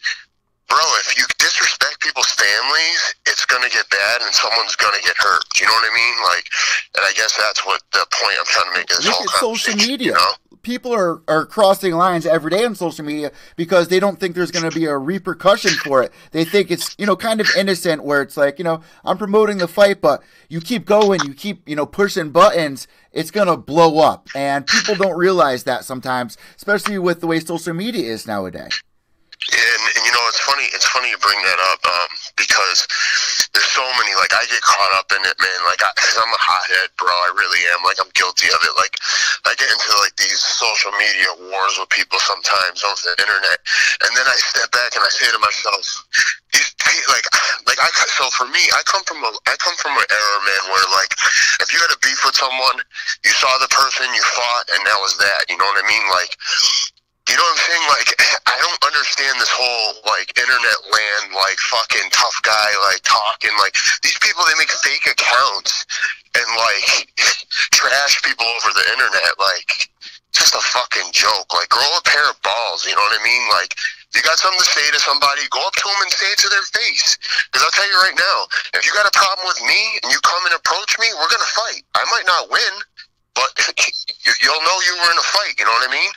Bro, 0.68 0.84
if 1.00 1.16
you 1.16 1.24
disrespect 1.38 2.00
people's 2.00 2.30
families, 2.32 3.14
it's 3.26 3.46
gonna 3.46 3.70
get 3.70 3.88
bad 3.90 4.20
and 4.22 4.34
someone's 4.34 4.76
gonna 4.76 5.00
get 5.02 5.16
hurt. 5.16 5.42
Do 5.54 5.64
you 5.64 5.66
know 5.66 5.74
what 5.74 5.90
I 5.90 5.94
mean? 5.94 6.16
Like 6.24 6.44
and 6.96 7.04
I 7.04 7.12
guess 7.12 7.36
that's 7.36 7.64
what 7.64 7.82
the 7.92 8.06
point 8.10 8.34
I'm 8.38 8.46
trying 8.46 8.72
to 8.72 8.78
make 8.78 8.90
is. 8.90 9.06
Look 9.06 9.20
at 9.20 9.40
social 9.40 9.76
media. 9.76 10.08
You 10.08 10.12
know? 10.14 10.32
People 10.62 10.92
are, 10.92 11.22
are 11.28 11.46
crossing 11.46 11.94
lines 11.94 12.26
every 12.26 12.50
day 12.50 12.64
on 12.64 12.74
social 12.74 13.04
media 13.04 13.30
because 13.56 13.88
they 13.88 14.00
don't 14.00 14.18
think 14.18 14.34
there's 14.34 14.50
going 14.50 14.68
to 14.68 14.76
be 14.76 14.86
a 14.86 14.98
repercussion 14.98 15.70
for 15.70 16.02
it. 16.02 16.12
They 16.32 16.44
think 16.44 16.70
it's, 16.70 16.96
you 16.98 17.06
know, 17.06 17.14
kind 17.14 17.40
of 17.40 17.48
innocent 17.56 18.02
where 18.02 18.20
it's 18.20 18.36
like, 18.36 18.58
you 18.58 18.64
know, 18.64 18.82
I'm 19.04 19.16
promoting 19.16 19.58
the 19.58 19.68
fight, 19.68 20.00
but 20.00 20.22
you 20.48 20.60
keep 20.60 20.84
going, 20.84 21.20
you 21.24 21.32
keep, 21.32 21.66
you 21.68 21.76
know, 21.76 21.86
pushing 21.86 22.30
buttons, 22.30 22.88
it's 23.12 23.30
going 23.30 23.46
to 23.46 23.56
blow 23.56 24.00
up. 24.00 24.28
And 24.34 24.66
people 24.66 24.96
don't 24.96 25.16
realize 25.16 25.62
that 25.64 25.84
sometimes, 25.84 26.36
especially 26.56 26.98
with 26.98 27.20
the 27.20 27.28
way 27.28 27.38
social 27.38 27.74
media 27.74 28.12
is 28.12 28.26
nowadays. 28.26 28.82
And, 29.52 29.82
and 29.96 30.04
you 30.04 30.12
know, 30.12 30.17
it's 30.28 30.40
funny. 30.44 30.68
It's 30.76 30.86
funny 30.86 31.10
you 31.10 31.18
bring 31.18 31.40
that 31.42 31.60
up 31.72 31.80
um, 31.88 32.10
because 32.36 32.84
there's 33.52 33.72
so 33.72 33.84
many. 33.96 34.12
Like 34.14 34.32
I 34.36 34.44
get 34.46 34.60
caught 34.62 34.92
up 34.94 35.08
in 35.12 35.22
it, 35.24 35.36
man. 35.40 35.60
Like 35.64 35.80
I, 35.80 35.90
cause 35.96 36.16
I'm 36.20 36.30
a 36.30 36.40
hothead, 36.40 36.92
bro. 37.00 37.10
I 37.10 37.32
really 37.34 37.60
am. 37.72 37.80
Like 37.82 37.98
I'm 37.98 38.12
guilty 38.12 38.52
of 38.52 38.60
it. 38.62 38.74
Like 38.76 38.94
I 39.48 39.56
get 39.56 39.68
into 39.72 39.90
like 40.04 40.14
these 40.20 40.38
social 40.38 40.92
media 40.94 41.30
wars 41.48 41.80
with 41.80 41.88
people 41.90 42.20
sometimes 42.20 42.84
over 42.84 43.00
the 43.02 43.16
internet, 43.18 43.58
and 44.04 44.10
then 44.12 44.26
I 44.28 44.36
step 44.36 44.68
back 44.70 44.92
and 44.94 45.02
I 45.02 45.10
say 45.10 45.28
to 45.32 45.40
myself, 45.40 45.84
these 46.52 46.68
like 47.08 47.26
like 47.64 47.80
I 47.80 47.88
so 48.16 48.28
for 48.34 48.48
me, 48.48 48.62
I 48.74 48.82
come 48.84 49.04
from 49.04 49.22
a 49.24 49.30
I 49.46 49.54
come 49.60 49.76
from 49.78 49.96
an 49.96 50.08
era, 50.08 50.38
man, 50.44 50.62
where 50.72 50.86
like 50.92 51.12
if 51.60 51.72
you 51.72 51.78
had 51.80 51.92
a 51.92 52.00
beef 52.00 52.20
with 52.24 52.36
someone, 52.36 52.82
you 53.24 53.32
saw 53.32 53.50
the 53.60 53.70
person, 53.70 54.08
you 54.14 54.24
fought, 54.34 54.66
and 54.74 54.82
that 54.84 54.98
was 55.00 55.16
that. 55.18 55.46
You 55.48 55.56
know 55.56 55.68
what 55.68 55.84
I 55.84 55.86
mean? 55.86 56.04
Like 56.10 56.32
You 57.28 57.36
know 57.36 57.44
what 57.44 57.60
I'm 57.60 57.64
saying? 57.68 57.86
Like, 57.92 58.10
I 58.52 58.56
don't 58.64 58.80
understand 58.88 59.36
this 59.36 59.52
whole 59.52 60.00
like 60.08 60.32
internet 60.40 60.80
land, 60.88 61.36
like 61.36 61.60
fucking 61.68 62.08
tough 62.10 62.38
guy, 62.42 62.68
like 62.88 63.04
talking. 63.04 63.52
Like 63.60 63.76
these 64.02 64.18
people, 64.18 64.44
they 64.48 64.56
make 64.56 64.72
fake 64.72 65.04
accounts 65.04 65.84
and 66.32 66.48
like 66.56 67.12
trash 67.76 68.24
people 68.24 68.48
over 68.58 68.72
the 68.72 68.86
internet. 68.96 69.32
Like, 69.36 69.92
just 70.32 70.56
a 70.56 70.62
fucking 70.72 71.12
joke. 71.12 71.52
Like, 71.52 71.68
grow 71.68 71.88
a 71.98 72.02
pair 72.04 72.24
of 72.30 72.36
balls. 72.40 72.86
You 72.88 72.96
know 72.96 73.04
what 73.04 73.16
I 73.16 73.22
mean? 73.24 73.44
Like, 73.52 73.76
you 74.14 74.24
got 74.24 74.40
something 74.40 74.60
to 74.60 74.68
say 74.68 74.86
to 74.92 75.00
somebody, 75.00 75.44
go 75.52 75.60
up 75.60 75.76
to 75.76 75.84
them 75.84 76.00
and 76.00 76.12
say 76.12 76.32
it 76.32 76.40
to 76.40 76.48
their 76.48 76.64
face. 76.72 77.18
Because 77.48 77.60
I'll 77.60 77.76
tell 77.76 77.88
you 77.88 77.98
right 78.00 78.16
now, 78.16 78.38
if 78.72 78.88
you 78.88 78.92
got 78.96 79.04
a 79.04 79.12
problem 79.12 79.44
with 79.44 79.60
me 79.68 79.80
and 80.00 80.08
you 80.08 80.16
come 80.24 80.40
and 80.48 80.56
approach 80.56 80.96
me, 80.96 81.12
we're 81.12 81.28
gonna 81.28 81.52
fight. 81.52 81.84
I 81.92 82.04
might 82.08 82.24
not 82.24 82.48
win, 82.48 82.74
but 83.36 83.52
you'll 84.40 84.64
know 84.64 84.76
you 84.88 84.96
were 84.96 85.12
in 85.12 85.20
a 85.20 85.28
fight. 85.28 85.54
You 85.60 85.68
know 85.68 85.76
what 85.76 85.88
I 85.88 85.92
mean? 85.92 86.12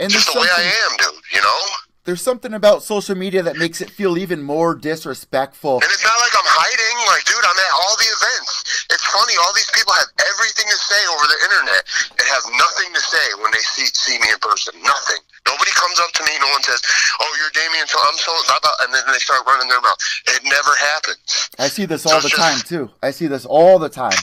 And 0.00 0.10
just 0.10 0.32
the 0.32 0.40
way 0.40 0.48
I 0.48 0.62
am, 0.62 0.96
dude. 0.96 1.22
You 1.32 1.42
know. 1.42 1.60
There's 2.06 2.22
something 2.22 2.54
about 2.54 2.86
social 2.86 3.18
media 3.18 3.42
that 3.42 3.58
makes 3.58 3.82
it 3.82 3.90
feel 3.90 4.14
even 4.14 4.38
more 4.38 4.78
disrespectful. 4.78 5.82
And 5.82 5.90
it's 5.90 6.06
not 6.06 6.14
like 6.22 6.34
I'm 6.38 6.46
hiding. 6.46 6.96
Like, 7.10 7.26
dude, 7.26 7.42
I'm 7.42 7.58
at 7.58 7.72
all 7.82 7.98
the 7.98 8.06
events. 8.06 8.86
It's 8.94 9.02
funny. 9.10 9.34
All 9.42 9.50
these 9.58 9.66
people 9.74 9.90
have 9.90 10.06
everything 10.22 10.70
to 10.70 10.78
say 10.78 11.02
over 11.10 11.26
the 11.26 11.38
internet 11.50 11.82
and 12.14 12.24
have 12.30 12.46
nothing 12.54 12.94
to 12.94 13.02
say 13.02 13.26
when 13.42 13.50
they 13.50 13.58
see 13.58 13.90
see 13.90 14.22
me 14.22 14.30
in 14.30 14.38
person. 14.38 14.78
Nothing. 14.86 15.18
Nobody 15.50 15.74
comes 15.74 15.98
up 15.98 16.14
to 16.14 16.22
me. 16.30 16.38
No 16.38 16.46
one 16.54 16.62
says, 16.62 16.78
"Oh, 17.18 17.30
you're 17.42 17.50
Damien." 17.50 17.90
So 17.90 17.98
I'm 17.98 18.14
so 18.22 18.38
and 18.86 18.94
then 18.94 19.02
they 19.10 19.18
start 19.18 19.42
running 19.42 19.66
their 19.66 19.82
mouth. 19.82 19.98
It 20.30 20.46
never 20.46 20.78
happens. 20.78 21.50
I 21.58 21.66
see 21.66 21.90
this 21.90 22.06
all 22.06 22.22
so 22.22 22.30
the 22.30 22.30
just, 22.30 22.42
time 22.42 22.60
too. 22.62 22.90
I 23.02 23.10
see 23.10 23.26
this 23.26 23.42
all 23.42 23.82
the 23.82 23.90
time. 23.90 24.14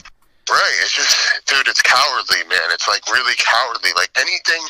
Right. 0.48 0.76
It's 0.80 0.92
just, 0.92 1.16
dude, 1.46 1.68
it's 1.68 1.82
cowardly, 1.82 2.42
man. 2.48 2.72
It's 2.72 2.88
like 2.88 3.04
really 3.08 3.36
cowardly. 3.36 3.90
Like 3.96 4.10
anything 4.16 4.62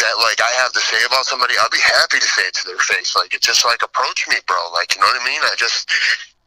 that 0.00 0.14
like 0.20 0.40
I 0.40 0.50
have 0.60 0.72
to 0.72 0.80
say 0.80 1.00
about 1.04 1.26
somebody, 1.26 1.54
I'll 1.60 1.72
be 1.72 1.82
happy 1.82 2.18
to 2.18 2.28
say 2.28 2.42
it 2.48 2.54
to 2.60 2.66
their 2.66 2.80
face. 2.80 3.16
Like 3.16 3.34
it's 3.34 3.46
just 3.46 3.64
like 3.64 3.82
approach 3.82 4.26
me, 4.28 4.36
bro. 4.46 4.58
Like 4.72 4.94
you 4.94 5.00
know 5.00 5.08
what 5.08 5.20
I 5.20 5.24
mean? 5.24 5.40
I 5.44 5.54
just 5.56 5.88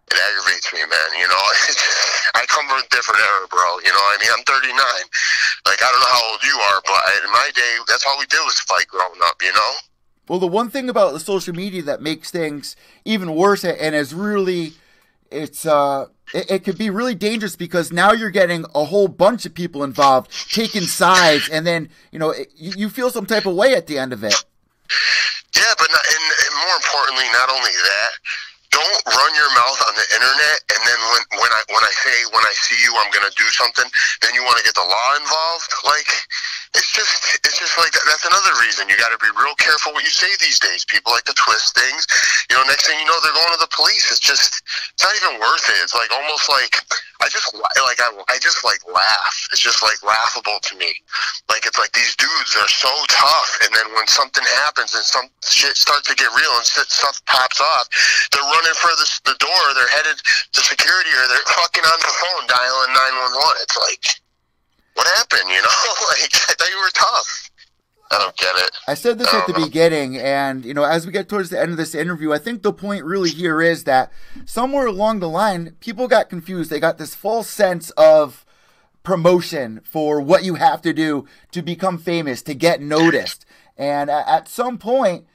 it 0.10 0.18
aggravates 0.18 0.72
me, 0.74 0.82
man. 0.88 1.10
You 1.20 1.28
know, 1.28 1.44
I 2.40 2.46
come 2.48 2.66
from 2.68 2.80
a 2.82 2.88
different 2.90 3.22
era, 3.22 3.48
bro. 3.50 3.80
You 3.84 3.92
know, 3.94 4.06
I 4.12 4.18
mean, 4.20 4.32
I'm 4.34 4.44
39. 4.46 4.74
Like 5.66 5.80
I 5.84 5.88
don't 5.92 6.02
know 6.02 6.14
how 6.14 6.24
old 6.32 6.42
you 6.44 6.56
are, 6.74 6.80
but 6.86 7.00
in 7.24 7.32
my 7.32 7.50
day, 7.54 7.74
that's 7.88 8.06
all 8.06 8.18
we 8.18 8.26
did 8.28 8.42
was 8.46 8.60
fight 8.66 8.88
growing 8.88 9.22
up. 9.26 9.42
You 9.44 9.54
know. 9.54 9.72
Well, 10.28 10.40
the 10.40 10.48
one 10.48 10.70
thing 10.70 10.90
about 10.90 11.14
the 11.14 11.20
social 11.22 11.56
media 11.56 11.82
that 11.84 12.02
makes 12.02 12.32
things 12.32 12.76
even 13.06 13.34
worse 13.34 13.64
and 13.64 13.96
is 13.96 14.14
really, 14.14 14.74
it's 15.32 15.66
uh 15.66 16.08
it, 16.34 16.52
it, 16.52 16.64
could 16.64 16.78
be 16.78 16.90
really 16.90 17.16
dangerous 17.16 17.56
because 17.56 17.92
now 17.92 18.12
you're 18.12 18.32
getting 18.32 18.66
a 18.76 18.86
whole 18.86 19.08
bunch 19.08 19.46
of 19.46 19.54
people 19.54 19.84
involved, 19.84 20.32
taking 20.52 20.84
sides, 20.84 21.50
and 21.50 21.66
then 21.66 21.90
you 22.12 22.20
know 22.20 22.32
it, 22.32 22.52
you 22.56 22.90
feel 22.90 23.10
some 23.10 23.26
type 23.26 23.46
of 23.46 23.56
way 23.56 23.76
at 23.76 23.88
the 23.88 23.98
end 23.98 24.14
of 24.14 24.24
it. 24.24 24.36
Yeah, 25.56 25.74
but 25.78 25.88
not, 25.90 26.04
and, 26.06 26.24
and 26.24 26.54
more 26.68 26.76
importantly, 26.76 27.26
not 27.34 27.50
only 27.50 27.72
that, 27.72 28.12
don't 28.72 29.02
run 29.10 29.32
your 29.34 29.50
mouth 29.56 29.80
on 29.90 29.94
the 29.96 30.08
internet 30.14 30.58
and 30.70 30.82
then 30.86 31.00
when 31.10 31.24
when 31.42 31.52
I 31.52 31.62
when 31.72 31.84
I 31.84 31.94
say 32.04 32.16
when 32.30 32.44
I 32.46 32.54
see 32.54 32.78
you 32.84 32.94
I'm 33.00 33.10
gonna 33.10 33.34
do 33.34 33.48
something, 33.56 33.88
then 34.22 34.36
you 34.36 34.44
want 34.44 34.60
to 34.60 34.64
get 34.64 34.76
the 34.76 34.86
law 34.86 35.10
involved. 35.18 35.72
Like 35.88 36.10
it's 36.76 36.92
just 36.92 37.40
it's 37.46 37.60
just 37.60 37.78
like 37.78 37.94
that's 37.94 38.26
another 38.26 38.54
reason 38.60 38.90
you 38.90 38.98
got 39.00 39.12
to 39.16 39.22
be 39.24 39.32
real 39.40 39.56
careful 39.56 39.94
what 39.94 40.04
you 40.04 40.12
say 40.12 40.28
these 40.40 40.60
days. 40.60 40.84
People 40.86 41.14
like 41.14 41.24
to 41.26 41.36
twist 41.36 41.78
things. 41.78 42.04
You 42.50 42.58
know, 42.58 42.64
next 42.68 42.88
thing 42.88 43.00
you 43.00 43.08
know, 43.08 43.16
they're 43.24 43.36
going 43.36 43.54
to 43.56 43.62
the 43.62 43.72
police. 43.72 44.12
It's 44.12 44.24
just 44.24 44.62
it's 44.94 45.04
not 45.04 45.16
even 45.16 45.40
worth 45.40 45.68
it. 45.72 45.80
It's 45.84 45.96
like 45.96 46.12
almost 46.12 46.50
like 46.50 46.76
I 47.24 47.30
just 47.32 47.50
like 47.56 48.00
I, 48.04 48.10
I 48.30 48.38
just 48.40 48.62
like 48.68 48.84
laugh. 48.86 49.36
It's 49.52 49.64
just 49.64 49.82
like 49.82 49.98
laughable 50.04 50.60
to 50.62 50.74
me. 50.76 50.92
Like 51.50 51.66
it's 51.66 51.80
like 51.80 51.92
these 51.94 52.16
dudes 52.16 52.54
are 52.60 52.70
so 52.70 52.92
tough, 53.08 53.50
and 53.64 53.72
then 53.74 53.88
when 53.96 54.08
something 54.08 54.44
happens 54.68 54.94
and 54.94 55.04
some 55.04 55.28
shit 55.44 55.78
starts 55.78 56.08
to 56.12 56.16
get 56.16 56.30
real 56.36 56.54
and 56.60 56.66
stuff 56.66 57.22
pops 57.26 57.62
off, 57.62 57.88
they're 58.32 58.44
running 58.44 58.78
for 58.78 58.92
the, 59.00 59.08
the 59.34 59.38
door. 59.40 59.64
They're 59.74 59.94
headed 59.96 60.20
to 60.20 60.60
security 60.62 61.10
or 61.16 61.26
they're 61.32 61.50
fucking 61.58 61.86
on 61.86 62.00
the 62.04 62.14
phone 62.14 62.44
dialing 62.48 62.94
nine 62.94 63.16
one 63.18 63.34
one. 63.40 63.58
It's 63.64 63.78
like, 63.78 64.04
what 64.98 65.08
happened? 65.16 65.50
You 65.50 65.62
know, 65.62 65.62
like 66.10 66.34
I 66.50 66.54
thought 66.58 66.70
you 66.70 66.80
were 66.80 66.92
tough. 66.94 67.52
I 68.10 68.20
don't 68.20 68.38
get 68.38 68.56
it. 68.56 68.72
I 68.88 68.94
said 68.94 69.20
this 69.20 69.34
I 69.34 69.40
at 69.40 69.48
the 69.48 69.54
know. 69.54 69.66
beginning, 69.66 70.18
and 70.18 70.66
you 70.66 70.74
know, 70.74 70.84
as 70.84 71.06
we 71.06 71.12
get 71.12 71.30
towards 71.30 71.50
the 71.50 71.60
end 71.60 71.72
of 71.72 71.78
this 71.78 71.94
interview, 71.94 72.32
I 72.32 72.38
think 72.40 72.64
the 72.64 72.74
point 72.74 73.04
really 73.04 73.30
here 73.30 73.62
is 73.62 73.84
that 73.84 74.12
somewhere 74.46 74.88
along 74.88 75.20
the 75.20 75.30
line, 75.30 75.76
people 75.82 76.08
got 76.08 76.30
confused. 76.30 76.70
They 76.70 76.80
got 76.80 76.98
this 76.98 77.14
false 77.16 77.50
sense 77.50 77.92
of 77.92 78.46
promotion 79.04 79.82
for 79.84 80.20
what 80.22 80.44
you 80.44 80.56
have 80.56 80.82
to 80.82 80.94
do 80.94 81.26
to 81.52 81.62
become 81.62 81.98
famous, 81.98 82.42
to 82.44 82.54
get 82.54 82.82
noticed, 82.82 83.46
and 83.78 84.10
at 84.10 84.48
some 84.48 84.78
point, 84.78 85.26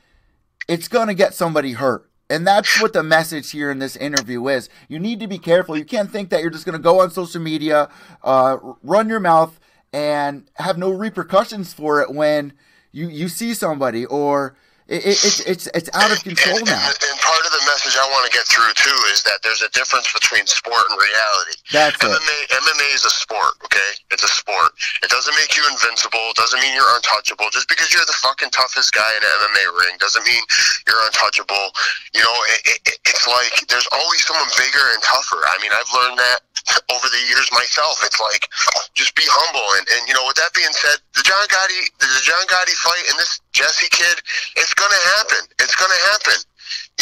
it's 0.67 0.89
gonna 0.89 1.15
get 1.15 1.35
somebody 1.35 1.73
hurt. 1.73 2.11
And 2.33 2.47
that's 2.47 2.81
what 2.81 2.95
the 2.95 3.03
message 3.03 3.51
here 3.51 3.71
in 3.71 3.79
this 3.79 3.95
interview 3.95 4.49
is. 4.49 4.71
You 4.89 4.99
need 4.99 5.21
to 5.21 5.27
be 5.27 5.37
careful. 5.37 5.77
You 5.77 5.85
can't 5.85 6.11
think 6.11 6.31
that 6.31 6.41
you're 6.41 6.51
just 6.51 6.65
going 6.65 6.79
to 6.79 6.83
go 6.83 7.03
on 7.03 7.11
social 7.11 7.43
media, 7.43 7.91
uh, 8.25 8.57
run 8.83 9.11
your 9.11 9.21
mouth, 9.21 9.61
and 9.93 10.49
have 10.55 10.79
no 10.79 10.91
repercussions 10.91 11.75
for 11.75 12.01
it 12.01 12.11
when 12.11 12.55
you 12.91 13.09
you 13.09 13.29
see 13.29 13.53
somebody 13.53 14.07
or 14.07 14.57
it, 14.89 15.05
it, 15.05 15.25
it's 15.25 15.41
it's 15.41 15.67
it's 15.75 15.91
out 15.93 16.11
of 16.11 16.25
control 16.25 16.59
now. 16.65 16.87
And, 16.87 16.97
and, 17.11 17.21
part 17.43 17.51
of 17.51 17.59
the 17.59 17.67
message 17.67 17.99
I 17.99 18.07
want 18.15 18.23
to 18.23 18.31
get 18.31 18.47
through 18.47 18.71
too 18.79 18.99
is 19.11 19.27
that 19.27 19.43
there's 19.43 19.67
a 19.67 19.71
difference 19.75 20.07
between 20.15 20.47
sport 20.47 20.87
and 20.91 20.95
reality. 20.95 21.59
That's 21.75 21.99
MMA, 21.99 22.15
it. 22.15 22.55
MMA 22.55 22.89
is 22.95 23.03
a 23.03 23.11
sport, 23.11 23.59
okay? 23.67 23.91
It's 24.15 24.23
a 24.23 24.31
sport. 24.31 24.71
It 25.03 25.11
doesn't 25.11 25.35
make 25.35 25.59
you 25.59 25.67
invincible. 25.67 26.23
It 26.31 26.39
doesn't 26.39 26.63
mean 26.63 26.71
you're 26.71 26.95
untouchable. 26.95 27.51
Just 27.51 27.67
because 27.67 27.91
you're 27.91 28.07
the 28.07 28.15
fucking 28.23 28.55
toughest 28.55 28.95
guy 28.95 29.11
in 29.19 29.23
an 29.27 29.31
MMA 29.43 29.65
ring 29.75 29.95
doesn't 29.99 30.23
mean 30.23 30.43
you're 30.87 31.03
untouchable. 31.03 31.75
You 32.15 32.23
know, 32.23 32.37
it, 32.63 32.79
it's 33.11 33.27
like 33.27 33.67
there's 33.67 33.91
always 33.91 34.23
someone 34.23 34.47
bigger 34.55 34.87
and 34.95 35.03
tougher. 35.03 35.43
I 35.43 35.59
mean, 35.59 35.75
I've 35.75 35.91
learned 35.91 36.23
that 36.23 36.47
over 36.95 37.07
the 37.11 37.23
years 37.27 37.51
myself. 37.51 37.99
It's 38.07 38.23
like 38.23 38.47
just 38.95 39.19
be 39.19 39.27
humble. 39.27 39.67
And, 39.83 39.85
and 39.99 40.03
you 40.07 40.15
know, 40.15 40.23
with 40.31 40.39
that 40.39 40.55
being 40.55 40.71
said, 40.71 41.03
the 41.19 41.27
John 41.27 41.43
Gotti, 41.51 41.91
the 41.99 42.07
John 42.23 42.45
Gotti 42.47 42.77
fight 42.79 43.03
and 43.11 43.19
this 43.19 43.43
Jesse 43.51 43.91
kid, 43.91 44.23
it's 44.55 44.75
gonna 44.75 45.03
happen. 45.19 45.43
It's 45.59 45.75
gonna 45.75 46.03
happen. 46.15 46.39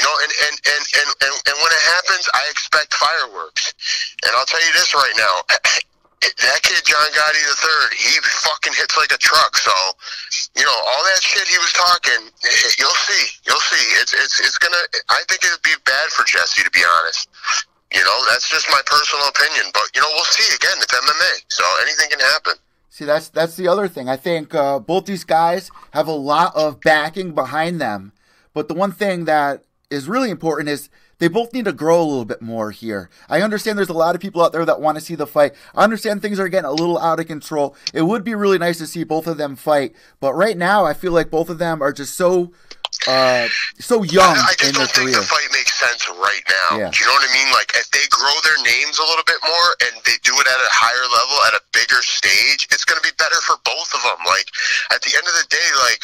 You 0.01 0.09
know, 0.09 0.17
and 0.25 0.33
and, 0.49 0.57
and, 0.65 0.85
and, 0.97 1.11
and 1.29 1.35
and 1.45 1.57
when 1.61 1.73
it 1.77 1.85
happens, 1.93 2.25
I 2.33 2.49
expect 2.49 2.97
fireworks. 2.97 3.77
And 4.25 4.33
I'll 4.33 4.49
tell 4.49 4.65
you 4.65 4.73
this 4.73 4.97
right 4.97 5.17
now. 5.21 5.35
That 6.21 6.61
kid, 6.61 6.85
John 6.85 7.09
Gotti 7.17 7.41
the 7.49 7.57
third, 7.57 7.97
he 7.97 8.13
fucking 8.45 8.75
hits 8.77 8.93
like 8.99 9.09
a 9.11 9.17
truck. 9.17 9.57
So, 9.57 9.73
you 10.53 10.65
know, 10.65 10.79
all 10.93 11.03
that 11.09 11.23
shit 11.25 11.49
he 11.49 11.57
was 11.57 11.73
talking, 11.73 12.29
you'll 12.77 13.01
see, 13.09 13.25
you'll 13.49 13.65
see. 13.73 13.85
It's 13.97 14.13
it's 14.13 14.39
it's 14.39 14.59
gonna. 14.59 14.85
I 15.09 15.25
think 15.31 15.45
it'd 15.45 15.63
be 15.63 15.73
bad 15.87 16.09
for 16.11 16.25
Jesse, 16.29 16.63
to 16.63 16.71
be 16.73 16.85
honest. 16.85 17.27
You 17.95 18.05
know, 18.05 18.21
that's 18.29 18.51
just 18.51 18.69
my 18.69 18.83
personal 18.85 19.29
opinion. 19.29 19.73
But 19.73 19.89
you 19.95 20.03
know, 20.03 20.09
we'll 20.13 20.29
see. 20.29 20.55
Again, 20.55 20.77
it's 20.77 20.93
MMA, 20.93 21.33
so 21.49 21.65
anything 21.81 22.11
can 22.11 22.21
happen. 22.21 22.55
See, 22.91 23.07
that's 23.07 23.31
that's 23.31 23.57
the 23.57 23.69
other 23.69 23.89
thing. 23.89 24.11
I 24.11 24.17
think 24.17 24.55
uh, 24.55 24.79
both 24.79 25.07
these 25.07 25.25
guys 25.25 25.71
have 25.93 26.07
a 26.07 26.13
lot 26.13 26.55
of 26.55 26.83
backing 26.83 27.33
behind 27.33 27.81
them, 27.81 28.13
but 28.53 28.69
the 28.69 28.75
one 28.75 28.93
thing 28.93 29.25
that 29.25 29.65
is 29.91 30.09
really 30.09 30.31
important 30.31 30.69
is 30.69 30.89
they 31.19 31.29
both 31.29 31.53
need 31.53 31.67
to 31.67 31.73
grow 31.73 32.01
a 32.01 32.07
little 32.07 32.25
bit 32.25 32.41
more 32.41 32.71
here. 32.71 33.11
I 33.29 33.43
understand 33.43 33.77
there's 33.77 33.91
a 33.91 33.93
lot 33.93 34.15
of 34.15 34.21
people 34.21 34.43
out 34.43 34.53
there 34.53 34.65
that 34.65 34.81
want 34.81 34.97
to 34.97 35.05
see 35.05 35.15
the 35.15 35.27
fight. 35.27 35.53
I 35.75 35.85
understand 35.85 36.23
things 36.23 36.41
are 36.41 36.49
getting 36.49 36.69
a 36.69 36.73
little 36.73 36.99
out 36.99 37.21
of 37.21 37.27
control. 37.27 37.77
It 37.93 38.03
would 38.03 38.25
be 38.25 38.35
really 38.35 38.59
nice 38.59 38.79
to 38.79 38.87
see 38.87 39.05
both 39.05 39.27
of 39.27 39.37
them 39.37 39.55
fight, 39.57 39.95
but 40.19 40.33
right 40.35 40.57
now 40.57 40.87
I 40.87 40.95
feel 40.95 41.13
like 41.13 41.31
both 41.31 41.51
of 41.51 41.59
them 41.59 41.83
are 41.83 41.93
just 41.93 42.15
so 42.15 42.53
uh, 43.07 43.49
so 43.79 44.03
young 44.03 44.35
I, 44.37 44.51
I 44.51 44.55
just 44.59 44.71
in 44.71 44.75
don't 44.75 44.91
think 44.91 45.09
career. 45.15 45.21
the 45.21 45.29
fight 45.31 45.49
makes 45.53 45.73
sense 45.79 46.09
right 46.11 46.43
now. 46.49 46.77
Yeah. 46.77 46.91
You 46.91 47.05
know 47.07 47.15
what 47.17 47.25
I 47.29 47.33
mean? 47.33 47.49
Like 47.55 47.71
if 47.77 47.89
they 47.93 48.03
grow 48.11 48.35
their 48.43 48.59
names 48.67 48.99
a 48.99 49.07
little 49.07 49.25
bit 49.25 49.39
more 49.47 49.69
and 49.87 49.95
they 50.05 50.19
do 50.27 50.35
it 50.37 50.47
at 50.49 50.59
a 50.61 50.73
higher 50.75 51.07
level, 51.09 51.37
at 51.49 51.55
a 51.55 51.63
bigger 51.73 52.03
stage, 52.03 52.67
it's 52.73 52.85
going 52.85 53.01
to 53.01 53.07
be 53.07 53.15
better 53.17 53.39
for 53.47 53.57
both 53.65 53.89
of 53.95 54.03
them. 54.03 54.21
Like 54.27 54.49
at 54.93 55.01
the 55.07 55.15
end 55.17 55.25
of 55.25 55.33
the 55.39 55.47
day, 55.49 55.69
like 55.87 56.03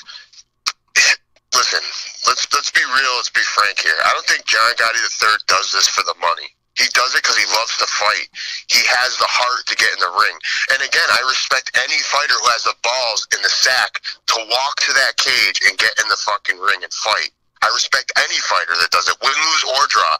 listen, 1.59 1.83
let's 2.27 2.47
let's 2.53 2.71
be 2.71 2.83
real, 2.83 3.15
let's 3.17 3.31
be 3.31 3.47
frank 3.55 3.79
here. 3.81 3.97
I 4.05 4.11
don't 4.13 4.27
think 4.27 4.45
John 4.45 4.75
Gotti 4.77 5.01
the 5.01 5.15
third 5.17 5.41
does 5.47 5.73
this 5.73 5.89
for 5.89 6.03
the 6.03 6.15
money. 6.21 6.51
He 6.77 6.85
does 6.93 7.17
it 7.17 7.25
because 7.25 7.41
he 7.41 7.49
loves 7.57 7.73
to 7.81 7.89
fight. 7.89 8.29
He 8.69 8.85
has 8.85 9.17
the 9.17 9.25
heart 9.25 9.65
to 9.65 9.75
get 9.81 9.89
in 9.97 10.01
the 10.05 10.13
ring. 10.13 10.37
And 10.77 10.85
again, 10.85 11.09
I 11.09 11.25
respect 11.25 11.73
any 11.73 11.97
fighter 12.05 12.37
who 12.37 12.53
has 12.53 12.69
the 12.69 12.77
balls 12.85 13.25
in 13.33 13.41
the 13.41 13.49
sack 13.49 14.05
to 14.05 14.37
walk 14.45 14.77
to 14.85 14.93
that 14.93 15.17
cage 15.17 15.65
and 15.65 15.81
get 15.81 15.97
in 15.97 16.07
the 16.13 16.21
fucking 16.21 16.61
ring 16.61 16.85
and 16.85 16.93
fight. 16.93 17.33
I 17.65 17.73
respect 17.73 18.13
any 18.21 18.37
fighter 18.45 18.77
that 18.77 18.93
does 18.93 19.09
it, 19.09 19.17
win, 19.25 19.33
lose, 19.33 19.65
or 19.73 19.89
draw. 19.89 20.15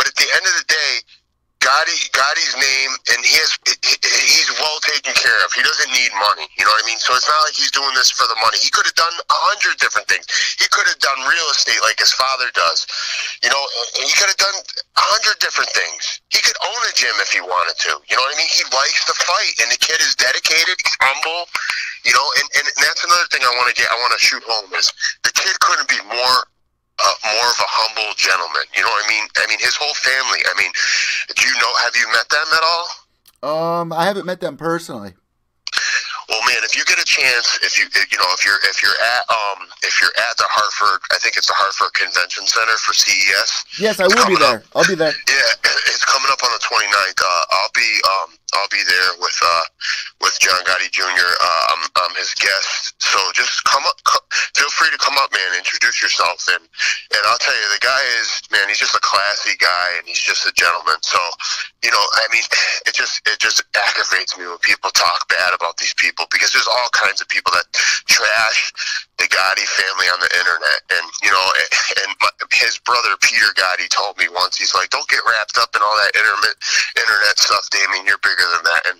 But 0.00 0.08
at 0.08 0.16
the 0.16 0.28
end 0.32 0.44
of 0.48 0.56
the 0.56 0.68
day, 0.72 0.92
Gotti, 1.60 2.08
Gotti's 2.16 2.56
name, 2.56 2.92
and 3.12 3.20
he 3.20 3.36
has 3.44 3.52
he's 3.98 4.50
well 4.58 4.78
taken 4.82 5.14
care 5.16 5.38
of. 5.42 5.50
He 5.52 5.62
doesn't 5.62 5.90
need 5.90 6.12
money. 6.14 6.46
You 6.54 6.64
know 6.64 6.72
what 6.74 6.84
I 6.84 6.86
mean? 6.86 7.00
So 7.00 7.14
it's 7.16 7.26
not 7.26 7.40
like 7.42 7.56
he's 7.56 7.72
doing 7.72 7.90
this 7.98 8.10
for 8.12 8.28
the 8.30 8.38
money. 8.38 8.58
He 8.60 8.70
could 8.70 8.86
have 8.86 8.98
done 8.98 9.12
a 9.12 9.38
hundred 9.50 9.80
different 9.82 10.06
things. 10.06 10.26
He 10.58 10.68
could 10.70 10.86
have 10.86 11.00
done 11.00 11.18
real 11.26 11.48
estate 11.50 11.80
like 11.82 11.98
his 11.98 12.12
father 12.14 12.48
does. 12.54 12.86
You 13.42 13.50
know, 13.50 13.62
he 13.98 14.12
could 14.14 14.30
have 14.30 14.40
done 14.40 14.58
a 14.96 15.04
hundred 15.10 15.40
different 15.42 15.70
things. 15.74 16.22
He 16.30 16.38
could 16.44 16.56
own 16.62 16.80
a 16.86 16.92
gym 16.94 17.14
if 17.18 17.34
he 17.34 17.42
wanted 17.42 17.76
to. 17.88 17.98
You 18.06 18.14
know 18.14 18.24
what 18.24 18.36
I 18.36 18.38
mean? 18.38 18.50
He 18.52 18.64
likes 18.70 19.02
to 19.08 19.14
fight, 19.16 19.54
and 19.64 19.68
the 19.72 19.80
kid 19.80 19.98
is 20.00 20.14
dedicated, 20.14 20.76
he's 20.78 20.98
humble. 21.00 21.48
You 22.06 22.14
know, 22.16 22.26
and, 22.40 22.46
and 22.56 22.64
that's 22.80 23.04
another 23.04 23.28
thing 23.28 23.44
I 23.44 23.52
want 23.60 23.68
to 23.68 23.76
get. 23.76 23.90
I 23.92 23.96
want 24.00 24.14
to 24.16 24.22
shoot 24.22 24.40
home 24.46 24.72
is 24.76 24.88
the 25.24 25.32
kid 25.36 25.52
couldn't 25.60 25.88
be 25.88 26.00
more 26.08 26.38
uh, 27.00 27.16
more 27.32 27.48
of 27.48 27.58
a 27.60 27.70
humble 27.70 28.12
gentleman. 28.16 28.64
You 28.76 28.84
know 28.84 28.92
what 28.92 29.04
I 29.04 29.08
mean? 29.08 29.24
I 29.40 29.44
mean, 29.48 29.60
his 29.60 29.76
whole 29.76 29.96
family. 29.96 30.40
I 30.44 30.52
mean, 30.60 30.72
do 31.32 31.42
you 31.48 31.56
know? 31.60 31.72
Have 31.84 31.96
you 31.96 32.06
met 32.12 32.28
them 32.28 32.48
at 32.52 32.64
all? 32.64 33.09
Um, 33.42 33.92
I 33.92 34.04
haven't 34.04 34.26
met 34.26 34.40
them 34.40 34.56
personally. 34.56 35.14
Well, 36.28 36.38
man, 36.46 36.62
if 36.62 36.78
you 36.78 36.84
get 36.84 37.00
a 37.00 37.04
chance, 37.04 37.58
if 37.62 37.74
you 37.74 37.90
you 37.90 38.18
know 38.18 38.30
if 38.30 38.46
you're 38.46 38.62
if 38.62 38.78
you're 38.82 38.94
at 38.94 39.22
um 39.26 39.66
if 39.82 39.98
you're 40.00 40.14
at 40.30 40.36
the 40.38 40.46
Hartford, 40.46 41.02
I 41.10 41.18
think 41.18 41.36
it's 41.36 41.50
the 41.50 41.58
Hartford 41.58 41.90
Convention 41.94 42.46
Center 42.46 42.76
for 42.78 42.94
CES. 42.94 43.50
Yes, 43.82 43.98
I 43.98 44.06
will 44.06 44.28
be 44.30 44.38
there. 44.38 44.62
Up. 44.62 44.78
I'll 44.78 44.86
be 44.86 44.94
there. 44.94 45.10
Yeah, 45.26 45.70
it's 45.90 46.04
coming 46.06 46.30
up 46.30 46.38
on 46.46 46.54
the 46.54 46.62
29th. 46.62 47.18
Uh, 47.18 47.44
I'll 47.50 47.74
be 47.74 47.90
um 48.06 48.30
I'll 48.54 48.70
be 48.70 48.82
there 48.82 49.10
with 49.20 49.38
uh, 49.42 49.64
with 50.20 50.36
John 50.40 50.60
Gotti 50.64 50.90
Jr. 50.90 51.06
Uh, 51.06 51.64
I'm, 51.74 51.82
I'm 51.96 52.14
his 52.16 52.34
guest, 52.34 52.94
so 52.98 53.18
just 53.34 53.64
come 53.64 53.82
up. 53.86 53.98
Come, 54.04 54.22
feel 54.54 54.70
free 54.70 54.90
to 54.90 54.98
come 54.98 55.16
up, 55.18 55.32
man. 55.32 55.58
Introduce 55.58 56.02
yourself, 56.02 56.46
and 56.50 56.62
and 56.62 57.22
I'll 57.26 57.38
tell 57.38 57.54
you, 57.54 57.66
the 57.74 57.82
guy 57.82 58.02
is 58.20 58.42
man. 58.50 58.68
He's 58.68 58.78
just 58.78 58.94
a 58.94 59.02
classy 59.02 59.56
guy, 59.58 59.98
and 59.98 60.06
he's 60.06 60.22
just 60.22 60.46
a 60.46 60.52
gentleman. 60.52 60.98
So, 61.02 61.18
you 61.82 61.90
know, 61.90 62.00
I 62.00 62.24
mean, 62.32 62.44
it 62.86 62.94
just 62.94 63.22
it 63.26 63.38
just 63.38 63.62
aggravates 63.74 64.38
me 64.38 64.46
when 64.46 64.58
people 64.62 64.90
talk 64.90 65.28
bad 65.28 65.52
about 65.54 65.76
these 65.76 65.94
people 65.94 66.26
because 66.30 66.52
there's 66.52 66.68
all 66.68 66.90
kinds 66.92 67.20
of 67.20 67.28
people 67.28 67.52
that 67.52 67.66
trash 68.06 68.72
the 69.18 69.28
Gotti 69.28 69.66
family 69.68 70.08
on 70.08 70.18
the 70.20 70.32
internet, 70.32 70.80
and 70.96 71.06
you 71.22 71.30
know, 71.30 71.46
and 72.06 72.10
my, 72.20 72.30
his 72.56 72.78
brother 72.78 73.16
Peter 73.20 73.52
Gotti 73.52 73.88
told 73.88 74.16
me 74.16 74.26
once, 74.32 74.56
he's 74.56 74.74
like, 74.74 74.88
don't 74.90 75.06
get 75.08 75.20
wrapped 75.26 75.58
up 75.58 75.76
in 75.76 75.82
all 75.82 75.96
that 76.00 76.16
internet 76.16 76.56
internet 76.96 77.36
stuff, 77.38 77.49
Damien. 77.70 78.06
You're 78.06 78.22
bigger 78.22 78.46
than 78.54 78.64
that, 78.64 78.82
and 78.90 78.98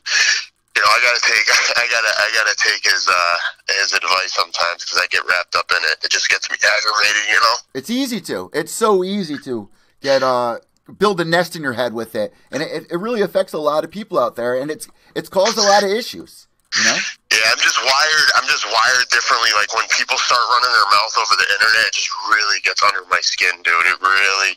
you 0.77 0.83
know, 0.83 0.89
I 0.89 0.99
gotta 1.03 1.21
take, 1.21 1.47
I 1.77 1.87
gotta, 1.91 2.13
I 2.17 2.29
gotta 2.35 2.57
take 2.57 2.85
his 2.85 3.09
uh, 3.09 3.37
his 3.81 3.93
advice 3.93 4.33
sometimes 4.33 4.85
because 4.85 4.99
I 5.03 5.07
get 5.11 5.23
wrapped 5.29 5.55
up 5.57 5.71
in 5.71 5.83
it. 5.91 6.05
It 6.05 6.11
just 6.11 6.29
gets 6.29 6.51
me 6.51 6.57
aggravated, 6.57 7.29
you 7.29 7.41
know. 7.41 7.55
It's 7.75 7.91
easy 7.91 8.21
to. 8.23 8.51
It's 8.55 8.73
so 8.73 9.05
easy 9.05 9.39
to 9.45 9.69
get 10.01 10.23
uh 10.23 10.59
build 10.99 11.21
a 11.21 11.25
nest 11.25 11.55
in 11.55 11.63
your 11.63 11.75
head 11.75 11.93
with 11.93 12.15
it, 12.15 12.33
and 12.51 12.63
it, 12.63 12.87
it 12.91 12.97
really 12.97 13.21
affects 13.23 13.53
a 13.53 13.59
lot 13.59 13.85
of 13.85 13.91
people 13.91 14.19
out 14.19 14.37
there, 14.37 14.55
and 14.59 14.71
it's 14.71 14.89
it's 15.15 15.29
caused 15.29 15.59
a 15.59 15.63
lot 15.63 15.83
of 15.83 15.91
issues. 15.91 16.47
You 16.79 16.85
know? 16.87 16.99
Yeah, 17.35 17.51
I'm 17.51 17.63
just 17.63 17.79
wired. 17.83 18.29
I'm 18.39 18.47
just 18.47 18.63
wired 18.67 19.07
differently. 19.11 19.51
Like 19.59 19.71
when 19.75 19.87
people 19.91 20.19
start 20.19 20.43
running 20.55 20.71
their 20.71 20.91
mouth 20.95 21.15
over 21.19 21.35
the 21.35 21.49
internet, 21.51 21.91
it 21.91 21.95
just 21.99 22.11
really 22.31 22.63
gets 22.63 22.83
under 22.83 23.03
my 23.11 23.19
skin, 23.23 23.55
dude. 23.67 23.87
It 23.91 23.99
really 23.99 24.55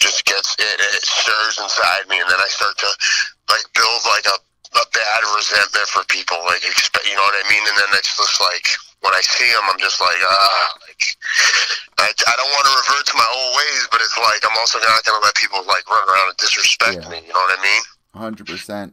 just 0.00 0.24
gets 0.28 0.52
it. 0.60 0.76
It 0.80 1.04
stirs 1.04 1.56
inside 1.56 2.08
me, 2.12 2.20
and 2.20 2.28
then 2.28 2.40
I 2.40 2.48
start 2.52 2.76
to 2.84 2.90
like 3.48 3.64
build 3.72 4.00
like 4.04 4.28
a 4.28 4.36
a 4.76 4.84
bad 4.92 5.20
resentment 5.32 5.88
for 5.88 6.04
people. 6.12 6.36
Like, 6.44 6.60
expect, 6.60 7.08
you 7.08 7.16
know 7.16 7.24
what 7.24 7.38
I 7.40 7.44
mean? 7.48 7.64
And 7.64 7.76
then 7.80 7.90
it's 7.96 8.12
just 8.12 8.36
like 8.40 8.66
when 9.00 9.14
I 9.16 9.22
see 9.24 9.48
them, 9.48 9.64
I'm 9.72 9.80
just 9.80 10.00
like, 10.00 10.20
ah, 10.20 10.64
like 10.84 11.02
I, 12.00 12.08
I 12.12 12.34
don't 12.36 12.52
want 12.52 12.64
to 12.68 12.74
revert 12.84 13.04
to 13.08 13.16
my 13.16 13.28
old 13.32 13.52
ways, 13.56 13.82
but 13.88 14.00
it's 14.04 14.18
like 14.20 14.44
I'm 14.44 14.56
also 14.60 14.76
not 14.84 15.04
gonna 15.04 15.24
let 15.24 15.34
people 15.36 15.64
like 15.64 15.84
run 15.88 16.04
around 16.04 16.36
and 16.36 16.38
disrespect 16.38 17.00
yeah. 17.04 17.10
me. 17.12 17.18
You 17.24 17.32
know 17.32 17.40
what 17.40 17.56
I 17.56 17.60
mean? 17.64 17.82
Hundred 18.12 18.46
percent. 18.46 18.92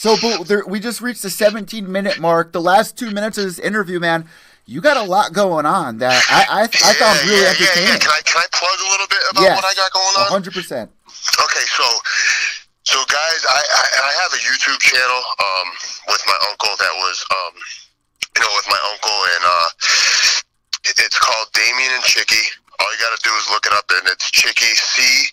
So, 0.00 0.16
but 0.16 0.48
there, 0.48 0.64
we 0.64 0.80
just 0.80 1.04
reached 1.04 1.20
the 1.20 1.28
17 1.28 1.84
minute 1.84 2.16
mark. 2.16 2.56
The 2.56 2.60
last 2.64 2.96
two 2.96 3.12
minutes 3.12 3.36
of 3.36 3.44
this 3.44 3.60
interview, 3.60 4.00
man, 4.00 4.24
you 4.64 4.80
got 4.80 4.96
a 4.96 5.04
lot 5.04 5.36
going 5.36 5.68
on 5.68 6.00
that 6.00 6.16
I 6.32 6.40
I, 6.48 6.60
I 6.64 6.68
yeah, 6.72 6.96
found 6.96 7.20
really 7.28 7.44
yeah, 7.44 7.52
entertaining. 7.52 7.84
Yeah, 7.84 7.92
yeah. 7.92 8.08
Can 8.08 8.12
I 8.16 8.20
can 8.24 8.40
I 8.40 8.48
plug 8.48 8.78
a 8.80 8.88
little 8.96 9.08
bit 9.12 9.20
about 9.28 9.44
yes, 9.44 9.54
what 9.60 9.68
I 9.68 9.76
got 9.76 9.92
going 9.92 10.16
on? 10.24 10.40
100. 10.40 10.56
percent 10.56 10.88
Okay, 11.04 11.66
so 11.68 11.84
so 12.88 12.96
guys, 13.12 13.40
I, 13.44 13.60
I 13.60 13.84
I 14.08 14.12
have 14.24 14.32
a 14.32 14.40
YouTube 14.40 14.80
channel 14.80 15.20
um 15.36 15.68
with 16.08 16.24
my 16.24 16.38
uncle 16.48 16.72
that 16.80 16.94
was 16.96 17.20
um 17.36 17.60
you 17.60 18.40
know 18.40 18.52
with 18.56 18.72
my 18.72 18.80
uncle 18.96 19.18
and 19.36 19.42
uh 19.44 19.68
it's 20.96 21.18
called 21.20 21.52
Damien 21.52 21.92
and 21.92 22.04
Chicky. 22.08 22.40
All 22.80 22.88
you 22.88 23.00
got 23.04 23.12
to 23.12 23.20
do 23.20 23.36
is 23.36 23.44
look 23.52 23.68
it 23.68 23.76
up, 23.76 23.84
and 24.00 24.08
it's 24.08 24.32
Chicky 24.32 24.72
C 24.72 25.28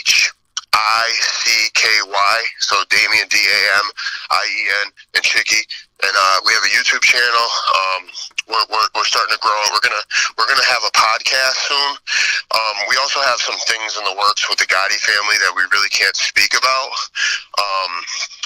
H 0.00 0.32
I 0.74 1.06
C 1.20 1.68
K 1.74 1.86
Y. 2.06 2.36
So 2.60 2.76
Damien 2.88 3.28
D 3.28 3.36
A 3.36 3.60
M 3.78 3.86
I 4.30 4.42
E 4.44 4.62
N 4.86 4.92
and 5.14 5.22
Chicky. 5.22 5.62
And 6.02 6.10
uh, 6.10 6.38
we 6.44 6.52
have 6.52 6.66
a 6.66 6.72
YouTube 6.74 7.02
channel. 7.06 7.48
Um, 7.70 8.02
we're, 8.50 8.66
we're, 8.74 8.88
we're 8.98 9.06
starting 9.06 9.30
to 9.30 9.38
grow. 9.38 9.54
We're 9.70 9.86
gonna 9.86 10.02
we're 10.34 10.50
gonna 10.50 10.66
have 10.66 10.82
a 10.82 10.90
podcast 10.90 11.56
soon. 11.70 11.92
Um, 12.50 12.76
we 12.90 12.98
also 12.98 13.20
have 13.22 13.38
some 13.38 13.54
things 13.70 13.94
in 13.96 14.04
the 14.04 14.16
works 14.18 14.48
with 14.50 14.58
the 14.58 14.66
Gotti 14.66 14.98
family 14.98 15.38
that 15.46 15.54
we 15.54 15.62
really 15.70 15.92
can't 15.94 16.16
speak 16.16 16.58
about. 16.58 16.90
Um, 17.54 17.92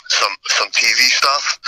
some 0.09 0.35
some 0.47 0.69
TV 0.71 1.11
stuff, 1.11 1.59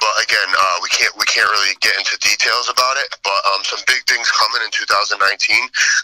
but 0.00 0.12
again, 0.22 0.48
uh, 0.58 0.76
we 0.82 0.88
can't 0.88 1.14
we 1.16 1.24
can't 1.24 1.48
really 1.50 1.74
get 1.80 1.96
into 1.96 2.16
details 2.18 2.68
about 2.68 2.96
it. 2.96 3.08
But 3.22 3.40
um, 3.52 3.64
some 3.64 3.80
big 3.86 4.04
things 4.06 4.30
coming 4.30 4.62
in 4.64 4.70
2019. 4.72 5.56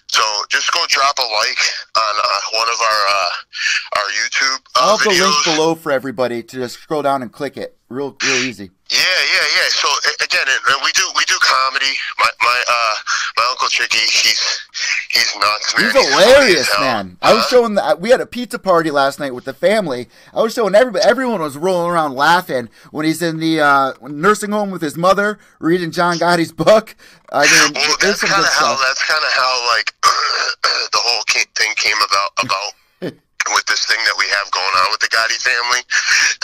So 0.08 0.22
just 0.48 0.72
go 0.72 0.84
drop 0.88 1.18
a 1.18 1.22
like 1.22 1.60
on 1.96 2.14
uh, 2.16 2.40
one 2.54 2.68
of 2.68 2.80
our 2.80 3.00
uh, 3.08 3.30
our 4.00 4.08
YouTube. 4.16 4.58
Uh, 4.74 4.80
I'll 4.80 4.96
have 4.96 5.06
videos. 5.06 5.18
the 5.18 5.24
link 5.24 5.44
below 5.44 5.74
for 5.74 5.92
everybody 5.92 6.42
to 6.42 6.56
just 6.56 6.80
scroll 6.80 7.02
down 7.02 7.22
and 7.22 7.32
click 7.32 7.56
it. 7.56 7.76
Real 7.88 8.16
real 8.22 8.42
easy. 8.44 8.70
Yeah, 8.90 8.98
yeah, 8.98 9.46
yeah. 9.54 9.68
So 9.68 9.88
again, 10.24 10.46
we 10.84 10.90
do 10.92 11.02
we 11.16 11.24
do 11.24 11.34
comedy. 11.40 11.94
My 12.18 12.28
my 12.40 12.64
uh 12.68 12.94
my 13.36 13.46
uncle 13.50 13.68
Chicky, 13.68 13.98
he's 13.98 14.66
he's 15.10 15.36
nuts, 15.36 15.76
man. 15.78 15.84
He's 15.84 16.10
hilarious, 16.10 16.70
man. 16.80 17.16
Huh? 17.22 17.30
I 17.30 17.34
was 17.34 17.46
showing 17.46 17.74
that 17.74 18.00
we 18.00 18.10
had 18.10 18.20
a 18.20 18.26
pizza 18.26 18.58
party 18.58 18.90
last 18.90 19.20
night 19.20 19.32
with 19.32 19.44
the 19.44 19.54
family. 19.54 20.08
I 20.34 20.42
was 20.42 20.54
showing 20.54 20.74
everybody. 20.74 21.04
Everyone 21.04 21.40
was 21.40 21.56
rolling 21.56 21.92
around 21.92 22.14
laughing 22.14 22.68
when 22.90 23.06
he's 23.06 23.22
in 23.22 23.38
the 23.38 23.60
uh, 23.60 23.92
nursing 24.02 24.50
home 24.50 24.72
with 24.72 24.82
his 24.82 24.96
mother 24.96 25.38
reading 25.60 25.92
John 25.92 26.18
Gotti's 26.18 26.52
book. 26.52 26.96
I 27.30 27.46
mean, 27.46 27.74
well, 27.74 27.96
that's 28.00 28.22
kind 28.22 28.42
of 28.42 28.50
how 28.50 28.76
that's 28.76 29.06
kind 29.06 29.22
of 29.22 29.30
how 29.30 29.68
like 29.76 29.94
the 30.02 30.98
whole 30.98 31.22
thing 31.28 31.74
came 31.76 31.96
about 31.96 32.44
about 32.44 32.72
with 33.54 33.66
this 33.66 33.86
thing 33.86 33.98
that 34.04 34.16
we 34.18 34.26
have 34.36 34.50
going 34.52 34.74
on 34.84 34.92
with 34.92 35.00
the 35.00 35.10
Gotti 35.10 35.40
family 35.40 35.82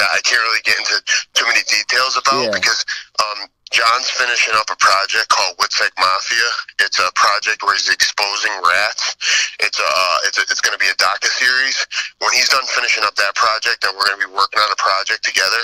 that 0.01 0.09
I 0.13 0.21
can't 0.25 0.41
really 0.41 0.65
get 0.65 0.79
into 0.81 0.97
too 1.35 1.47
many 1.47 1.63
details 1.69 2.17
about 2.17 2.49
yeah. 2.49 2.55
because 2.55 2.85
um, 3.21 3.49
John's 3.71 4.11
finishing 4.15 4.55
up 4.55 4.71
a 4.71 4.79
project 4.79 5.29
called 5.29 5.59
Witsec 5.59 5.91
Mafia. 5.99 6.51
It's 6.81 6.99
a 7.03 7.11
project 7.19 7.63
where 7.63 7.75
he's 7.75 7.91
exposing 7.91 8.55
rats. 8.63 9.17
It's 9.61 9.81
a 9.81 9.89
uh, 9.89 10.17
it's 10.27 10.39
a, 10.39 10.43
it's 10.49 10.63
going 10.63 10.77
to 10.77 10.83
be 10.83 10.89
a 10.89 10.97
docu 10.97 11.29
series. 11.29 11.77
When 12.23 12.31
he's 12.33 12.49
done 12.49 12.65
finishing 12.73 13.03
up 13.05 13.15
that 13.17 13.35
project, 13.35 13.83
then 13.83 13.93
we're 13.99 14.07
going 14.07 14.21
to 14.23 14.27
be 14.29 14.35
working 14.35 14.63
on 14.63 14.71
a 14.71 14.79
project 14.79 15.25
together 15.27 15.63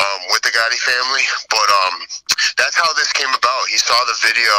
um, 0.00 0.20
with 0.32 0.42
the 0.42 0.50
Gotti 0.50 0.80
family. 0.80 1.24
But 1.50 1.68
um, 1.68 1.96
that's 2.56 2.76
how 2.76 2.88
this 2.96 3.12
came 3.12 3.30
about. 3.30 3.62
He 3.70 3.78
saw 3.78 3.96
the 4.08 4.16
video 4.24 4.54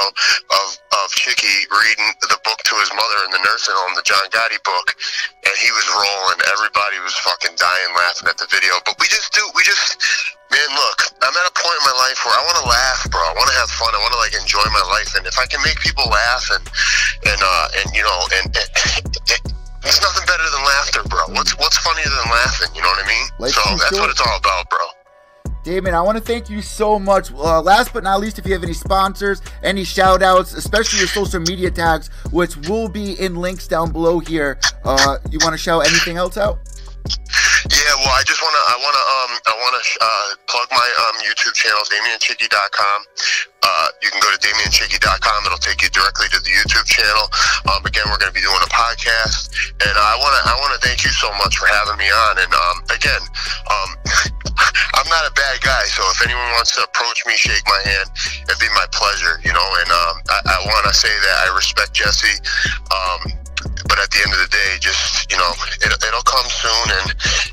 of, 0.52 0.66
of 1.04 1.12
Chicky 1.12 1.68
reading 1.72 2.10
the 2.30 2.40
book 2.46 2.60
to 2.64 2.74
his 2.80 2.92
mother 2.96 3.20
in 3.28 3.32
the 3.36 3.42
nursing 3.44 3.76
home, 3.76 3.94
the 3.98 4.06
John 4.06 4.24
Gotti 4.32 4.60
book, 4.64 4.96
and 5.44 5.56
he 5.60 5.70
was 5.76 5.86
rolling. 5.92 6.40
Everybody 6.48 7.04
was 7.04 7.16
fucking 7.26 7.58
dying 7.58 7.92
laughing 7.98 8.30
at 8.32 8.38
the 8.40 8.48
video. 8.48 8.78
But 8.86 8.96
we 9.02 9.10
just 9.12 9.34
do, 9.36 9.44
we 9.58 9.66
just, 9.66 9.98
man, 10.54 10.70
look, 10.72 10.98
I'm 11.20 11.36
at 11.36 11.46
a 11.50 11.56
point 11.56 11.78
in 11.82 11.86
my 11.90 11.98
life 12.00 12.20
where 12.24 12.36
I 12.36 12.44
want 12.46 12.58
to 12.64 12.68
laugh, 12.70 13.00
bro. 13.12 13.22
I 13.24 13.34
want 13.36 13.50
to 13.52 13.58
have 13.60 13.72
fun. 13.76 13.92
I 13.92 14.00
want 14.00 14.14
to 14.16 14.22
like 14.22 14.36
enjoy 14.38 14.66
my 14.72 14.86
life, 14.94 15.12
and 15.20 15.28
if 15.28 15.36
I 15.36 15.46
can 15.50 15.60
make 15.66 15.80
people 15.84 16.08
laugh 16.08 16.46
and 16.54 16.66
and 17.34 17.40
uh, 17.42 17.68
and 17.84 17.88
you 17.92 18.04
know 18.06 18.20
and. 18.40 18.48
and 18.54 18.70
it, 19.30 19.42
it's 19.86 20.02
nothing 20.02 20.26
better 20.26 20.50
than 20.50 20.64
laughter, 20.66 21.02
bro. 21.06 21.30
What's 21.38 21.54
what's 21.62 21.78
funnier 21.78 22.10
than 22.10 22.26
laughing? 22.34 22.74
You 22.74 22.82
know 22.82 22.90
what 22.90 23.06
I 23.06 23.08
mean? 23.08 23.26
Life 23.38 23.54
so 23.54 23.62
that's 23.78 23.94
short. 23.94 24.02
what 24.02 24.10
it's 24.10 24.22
all 24.22 24.38
about, 24.42 24.70
bro. 24.70 24.82
Damien, 25.66 25.96
I 25.96 26.02
want 26.04 26.16
to 26.16 26.24
thank 26.24 26.48
you 26.48 26.62
so 26.62 27.00
much. 27.00 27.32
Uh, 27.32 27.60
last 27.60 27.92
but 27.92 28.04
not 28.04 28.20
least, 28.20 28.38
if 28.38 28.46
you 28.46 28.54
have 28.54 28.62
any 28.62 28.72
sponsors, 28.72 29.42
any 29.64 29.84
shout 29.84 30.22
outs, 30.22 30.54
especially 30.54 31.00
your 31.00 31.08
social 31.08 31.40
media 31.40 31.72
tags, 31.72 32.10
which 32.30 32.56
will 32.70 32.88
be 32.88 33.20
in 33.20 33.36
links 33.36 33.68
down 33.68 33.92
below 33.92 34.20
here, 34.20 34.60
uh, 34.84 35.18
you 35.32 35.40
want 35.42 35.54
to 35.54 35.58
shout 35.58 35.88
anything 35.88 36.18
else 36.18 36.38
out? 36.38 36.60
Just 38.26 38.42
wanna, 38.42 38.58
I 38.58 38.76
wanna, 38.82 39.04
um, 39.06 39.32
I 39.46 39.54
wanna 39.62 39.82
uh, 40.02 40.30
plug 40.50 40.66
my 40.74 40.90
um, 41.06 41.22
YouTube 41.22 41.54
channel, 41.54 41.78
DamienChicky.com. 41.86 43.00
Uh, 43.62 43.88
you 44.02 44.10
can 44.10 44.18
go 44.18 44.34
to 44.34 44.42
DamienChicky.com. 44.42 45.46
It'll 45.46 45.62
take 45.62 45.86
you 45.86 45.94
directly 45.94 46.26
to 46.34 46.42
the 46.42 46.50
YouTube 46.50 46.90
channel. 46.90 47.30
Um, 47.70 47.86
again, 47.86 48.10
we're 48.10 48.18
going 48.18 48.34
to 48.34 48.38
be 48.38 48.42
doing 48.42 48.62
a 48.66 48.72
podcast, 48.74 49.54
and 49.78 49.94
I 49.94 50.18
wanna, 50.18 50.42
I 50.42 50.58
wanna 50.58 50.82
thank 50.82 51.06
you 51.06 51.14
so 51.14 51.30
much 51.38 51.58
for 51.58 51.70
having 51.70 52.02
me 52.02 52.10
on. 52.10 52.34
And 52.42 52.50
um, 52.50 52.78
again, 52.90 53.22
um, 53.70 53.90
I'm 54.98 55.10
not 55.10 55.30
a 55.30 55.34
bad 55.38 55.62
guy, 55.62 55.86
so 55.86 56.02
if 56.10 56.26
anyone 56.26 56.50
wants 56.58 56.74
to 56.78 56.82
approach 56.82 57.26
me, 57.30 57.38
shake 57.38 57.62
my 57.70 57.82
hand, 57.86 58.10
it'd 58.50 58.58
be 58.58 58.70
my 58.74 58.90
pleasure, 58.90 59.38
you 59.46 59.54
know. 59.54 59.70
And 59.86 59.90
um, 59.94 60.16
I, 60.34 60.38
I 60.46 60.58
want 60.66 60.90
to 60.90 60.94
say 60.98 61.14
that 61.14 61.46
I 61.46 61.54
respect 61.54 61.94
Jesse, 61.94 62.42
um, 62.90 63.38
but 63.88 63.98
at 64.00 64.10
the 64.12 64.20
end 64.24 64.34
of 64.34 64.40
the 64.40 64.50
day, 64.52 64.78
just 64.80 65.32
you 65.32 65.38
know, 65.38 65.52
it, 65.82 65.92
it'll 65.92 66.22
come 66.24 66.46
soon, 66.50 66.88
and 67.02 67.10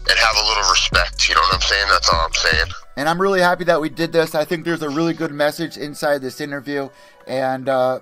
and 0.09 0.19
have 0.19 0.37
a 0.37 0.45
little 0.49 0.69
respect. 0.71 1.29
You 1.29 1.35
know 1.35 1.41
what 1.43 1.55
I'm 1.55 1.61
saying? 1.61 1.87
That's 1.89 2.09
all 2.09 2.21
I'm 2.21 2.35
saying. 2.35 2.67
And 2.97 3.09
I'm 3.09 3.21
really 3.21 3.41
happy 3.41 3.65
that 3.65 3.81
we 3.81 3.89
did 3.89 4.13
this. 4.13 4.35
I 4.35 4.45
think 4.45 4.65
there's 4.65 4.83
a 4.83 4.91
really 4.91 5.15
good 5.15 5.33
message 5.33 5.77
inside 5.77 6.21
this 6.21 6.41
interview. 6.41 6.89
And, 7.27 7.69
uh, 7.69 8.01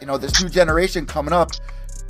you 0.00 0.06
know, 0.06 0.16
this 0.16 0.42
new 0.42 0.48
generation 0.48 1.04
coming 1.04 1.32
up, 1.32 1.50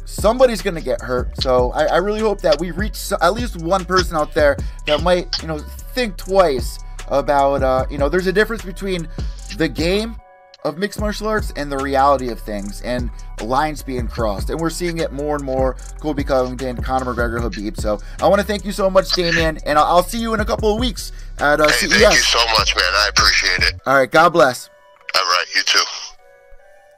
somebody's 0.04 0.62
to 0.62 0.80
get 0.80 1.00
hurt. 1.00 1.40
So 1.42 1.72
I, 1.72 1.86
I, 1.86 1.96
really 1.96 2.20
hope 2.20 2.40
that 2.42 2.58
we 2.60 2.70
reach 2.70 2.94
so, 2.94 3.16
at 3.20 3.34
least 3.34 3.56
one 3.56 3.84
person 3.84 4.16
out 4.16 4.32
there 4.32 4.56
that 4.86 5.02
might, 5.02 5.28
you 5.42 5.48
know, 5.48 5.58
think 5.58 6.16
twice 6.16 6.78
about, 7.08 7.62
uh, 7.62 7.86
you 7.90 7.98
know, 7.98 8.08
there's 8.08 8.26
a 8.26 8.32
difference 8.32 8.64
between 8.64 9.08
the 9.56 9.68
game 9.68 10.16
of 10.64 10.76
mixed 10.76 11.00
martial 11.00 11.28
arts 11.28 11.52
and 11.56 11.70
the 11.70 11.78
reality 11.78 12.30
of 12.30 12.40
things 12.40 12.82
and 12.82 13.10
lines 13.42 13.82
being 13.82 14.08
crossed. 14.08 14.50
And 14.50 14.60
we're 14.60 14.70
seeing 14.70 14.98
it 14.98 15.12
more 15.12 15.36
and 15.36 15.44
more. 15.44 15.74
Colby 16.00 16.24
Covington, 16.24 16.76
Conor 16.82 17.14
McGregor, 17.14 17.40
Khabib. 17.40 17.80
So 17.80 18.00
I 18.20 18.26
want 18.26 18.40
to 18.40 18.46
thank 18.46 18.64
you 18.64 18.72
so 18.72 18.90
much, 18.90 19.12
Damien. 19.12 19.58
And 19.64 19.78
I'll, 19.78 19.84
I'll 19.84 20.02
see 20.02 20.20
you 20.20 20.34
in 20.34 20.40
a 20.40 20.44
couple 20.44 20.72
of 20.72 20.80
weeks 20.80 21.12
at 21.38 21.60
uh, 21.60 21.68
hey, 21.68 21.72
CES. 21.72 22.00
Thank 22.00 22.14
you 22.14 22.20
so 22.20 22.44
much, 22.58 22.74
man. 22.74 22.84
I 22.84 23.08
appreciate 23.08 23.60
it. 23.60 23.80
All 23.86 23.96
right. 23.96 24.10
God 24.10 24.30
bless. 24.30 24.68
All 25.14 25.22
right. 25.22 25.46
You 25.54 25.62
too. 25.62 25.84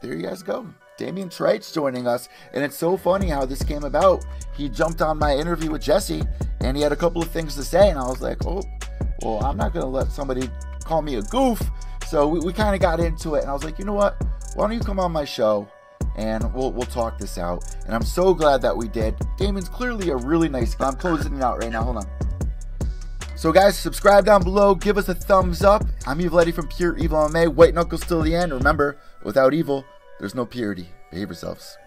There 0.03 0.15
you 0.15 0.23
guys 0.23 0.43
go. 0.43 0.67
Damien 0.97 1.29
Trites 1.29 1.73
joining 1.73 2.07
us. 2.07 2.29
And 2.53 2.65
it's 2.65 2.77
so 2.77 2.97
funny 2.97 3.29
how 3.29 3.45
this 3.45 3.63
came 3.63 3.85
about. 3.85 4.25
He 4.55 4.69
jumped 4.69 5.03
on 5.03 5.19
my 5.19 5.35
interview 5.35 5.71
with 5.71 5.83
Jesse 5.83 6.23
and 6.61 6.77
he 6.77 6.83
had 6.83 6.93
a 6.93 6.97
couple 6.97 7.23
of 7.23 7.31
things 7.31 7.55
to 7.57 7.63
say. 7.63 7.91
And 7.91 7.99
I 7.99 8.07
was 8.07 8.21
like, 8.23 8.45
oh, 8.47 8.63
well, 9.23 9.45
I'm 9.45 9.57
not 9.57 9.73
going 9.73 9.85
to 9.85 9.91
let 9.91 10.11
somebody 10.13 10.51
call 10.85 11.03
me 11.03 11.17
a 11.17 11.23
goof. 11.23 11.63
So 12.11 12.27
we, 12.27 12.41
we 12.41 12.53
kind 12.53 12.75
of 12.75 12.81
got 12.81 12.99
into 12.99 13.37
it, 13.37 13.43
and 13.43 13.49
I 13.49 13.53
was 13.53 13.63
like, 13.63 13.79
you 13.79 13.85
know 13.85 13.93
what? 13.93 14.21
Why 14.57 14.67
don't 14.67 14.77
you 14.77 14.81
come 14.83 14.99
on 14.99 15.13
my 15.13 15.25
show 15.25 15.69
and 16.17 16.53
we'll 16.53 16.73
we'll 16.73 16.87
talk 16.87 17.19
this 17.19 17.39
out. 17.39 17.77
And 17.87 17.95
I'm 17.95 18.03
so 18.03 18.35
glad 18.35 18.61
that 18.63 18.77
we 18.77 18.89
did. 18.89 19.15
Damien's 19.37 19.69
clearly 19.69 20.11
a 20.11 20.17
really 20.17 20.49
nice 20.49 20.75
guy. 20.75 20.89
I'm 20.89 20.97
closing 20.97 21.37
it 21.37 21.43
out 21.43 21.63
right 21.63 21.71
now. 21.71 21.85
Hold 21.85 21.99
on. 21.99 22.07
So 23.37 23.53
guys, 23.53 23.79
subscribe 23.79 24.27
down 24.27 24.43
below. 24.43 24.75
Give 24.75 24.99
us 24.99 25.09
a 25.09 25.15
thumbs 25.15 25.63
up. 25.63 25.85
I'm 26.05 26.21
Evil 26.21 26.41
Eddie 26.41 26.51
from 26.51 26.67
Pure 26.67 26.99
Evil 26.99 27.29
MMA. 27.29 27.55
White 27.55 27.75
knuckles 27.75 28.05
till 28.05 28.23
the 28.23 28.35
end. 28.35 28.53
Remember, 28.53 28.99
without 29.23 29.55
evil, 29.55 29.85
there's 30.19 30.35
no 30.35 30.45
purity. 30.45 30.89
Behave 31.13 31.29
yourselves. 31.29 31.79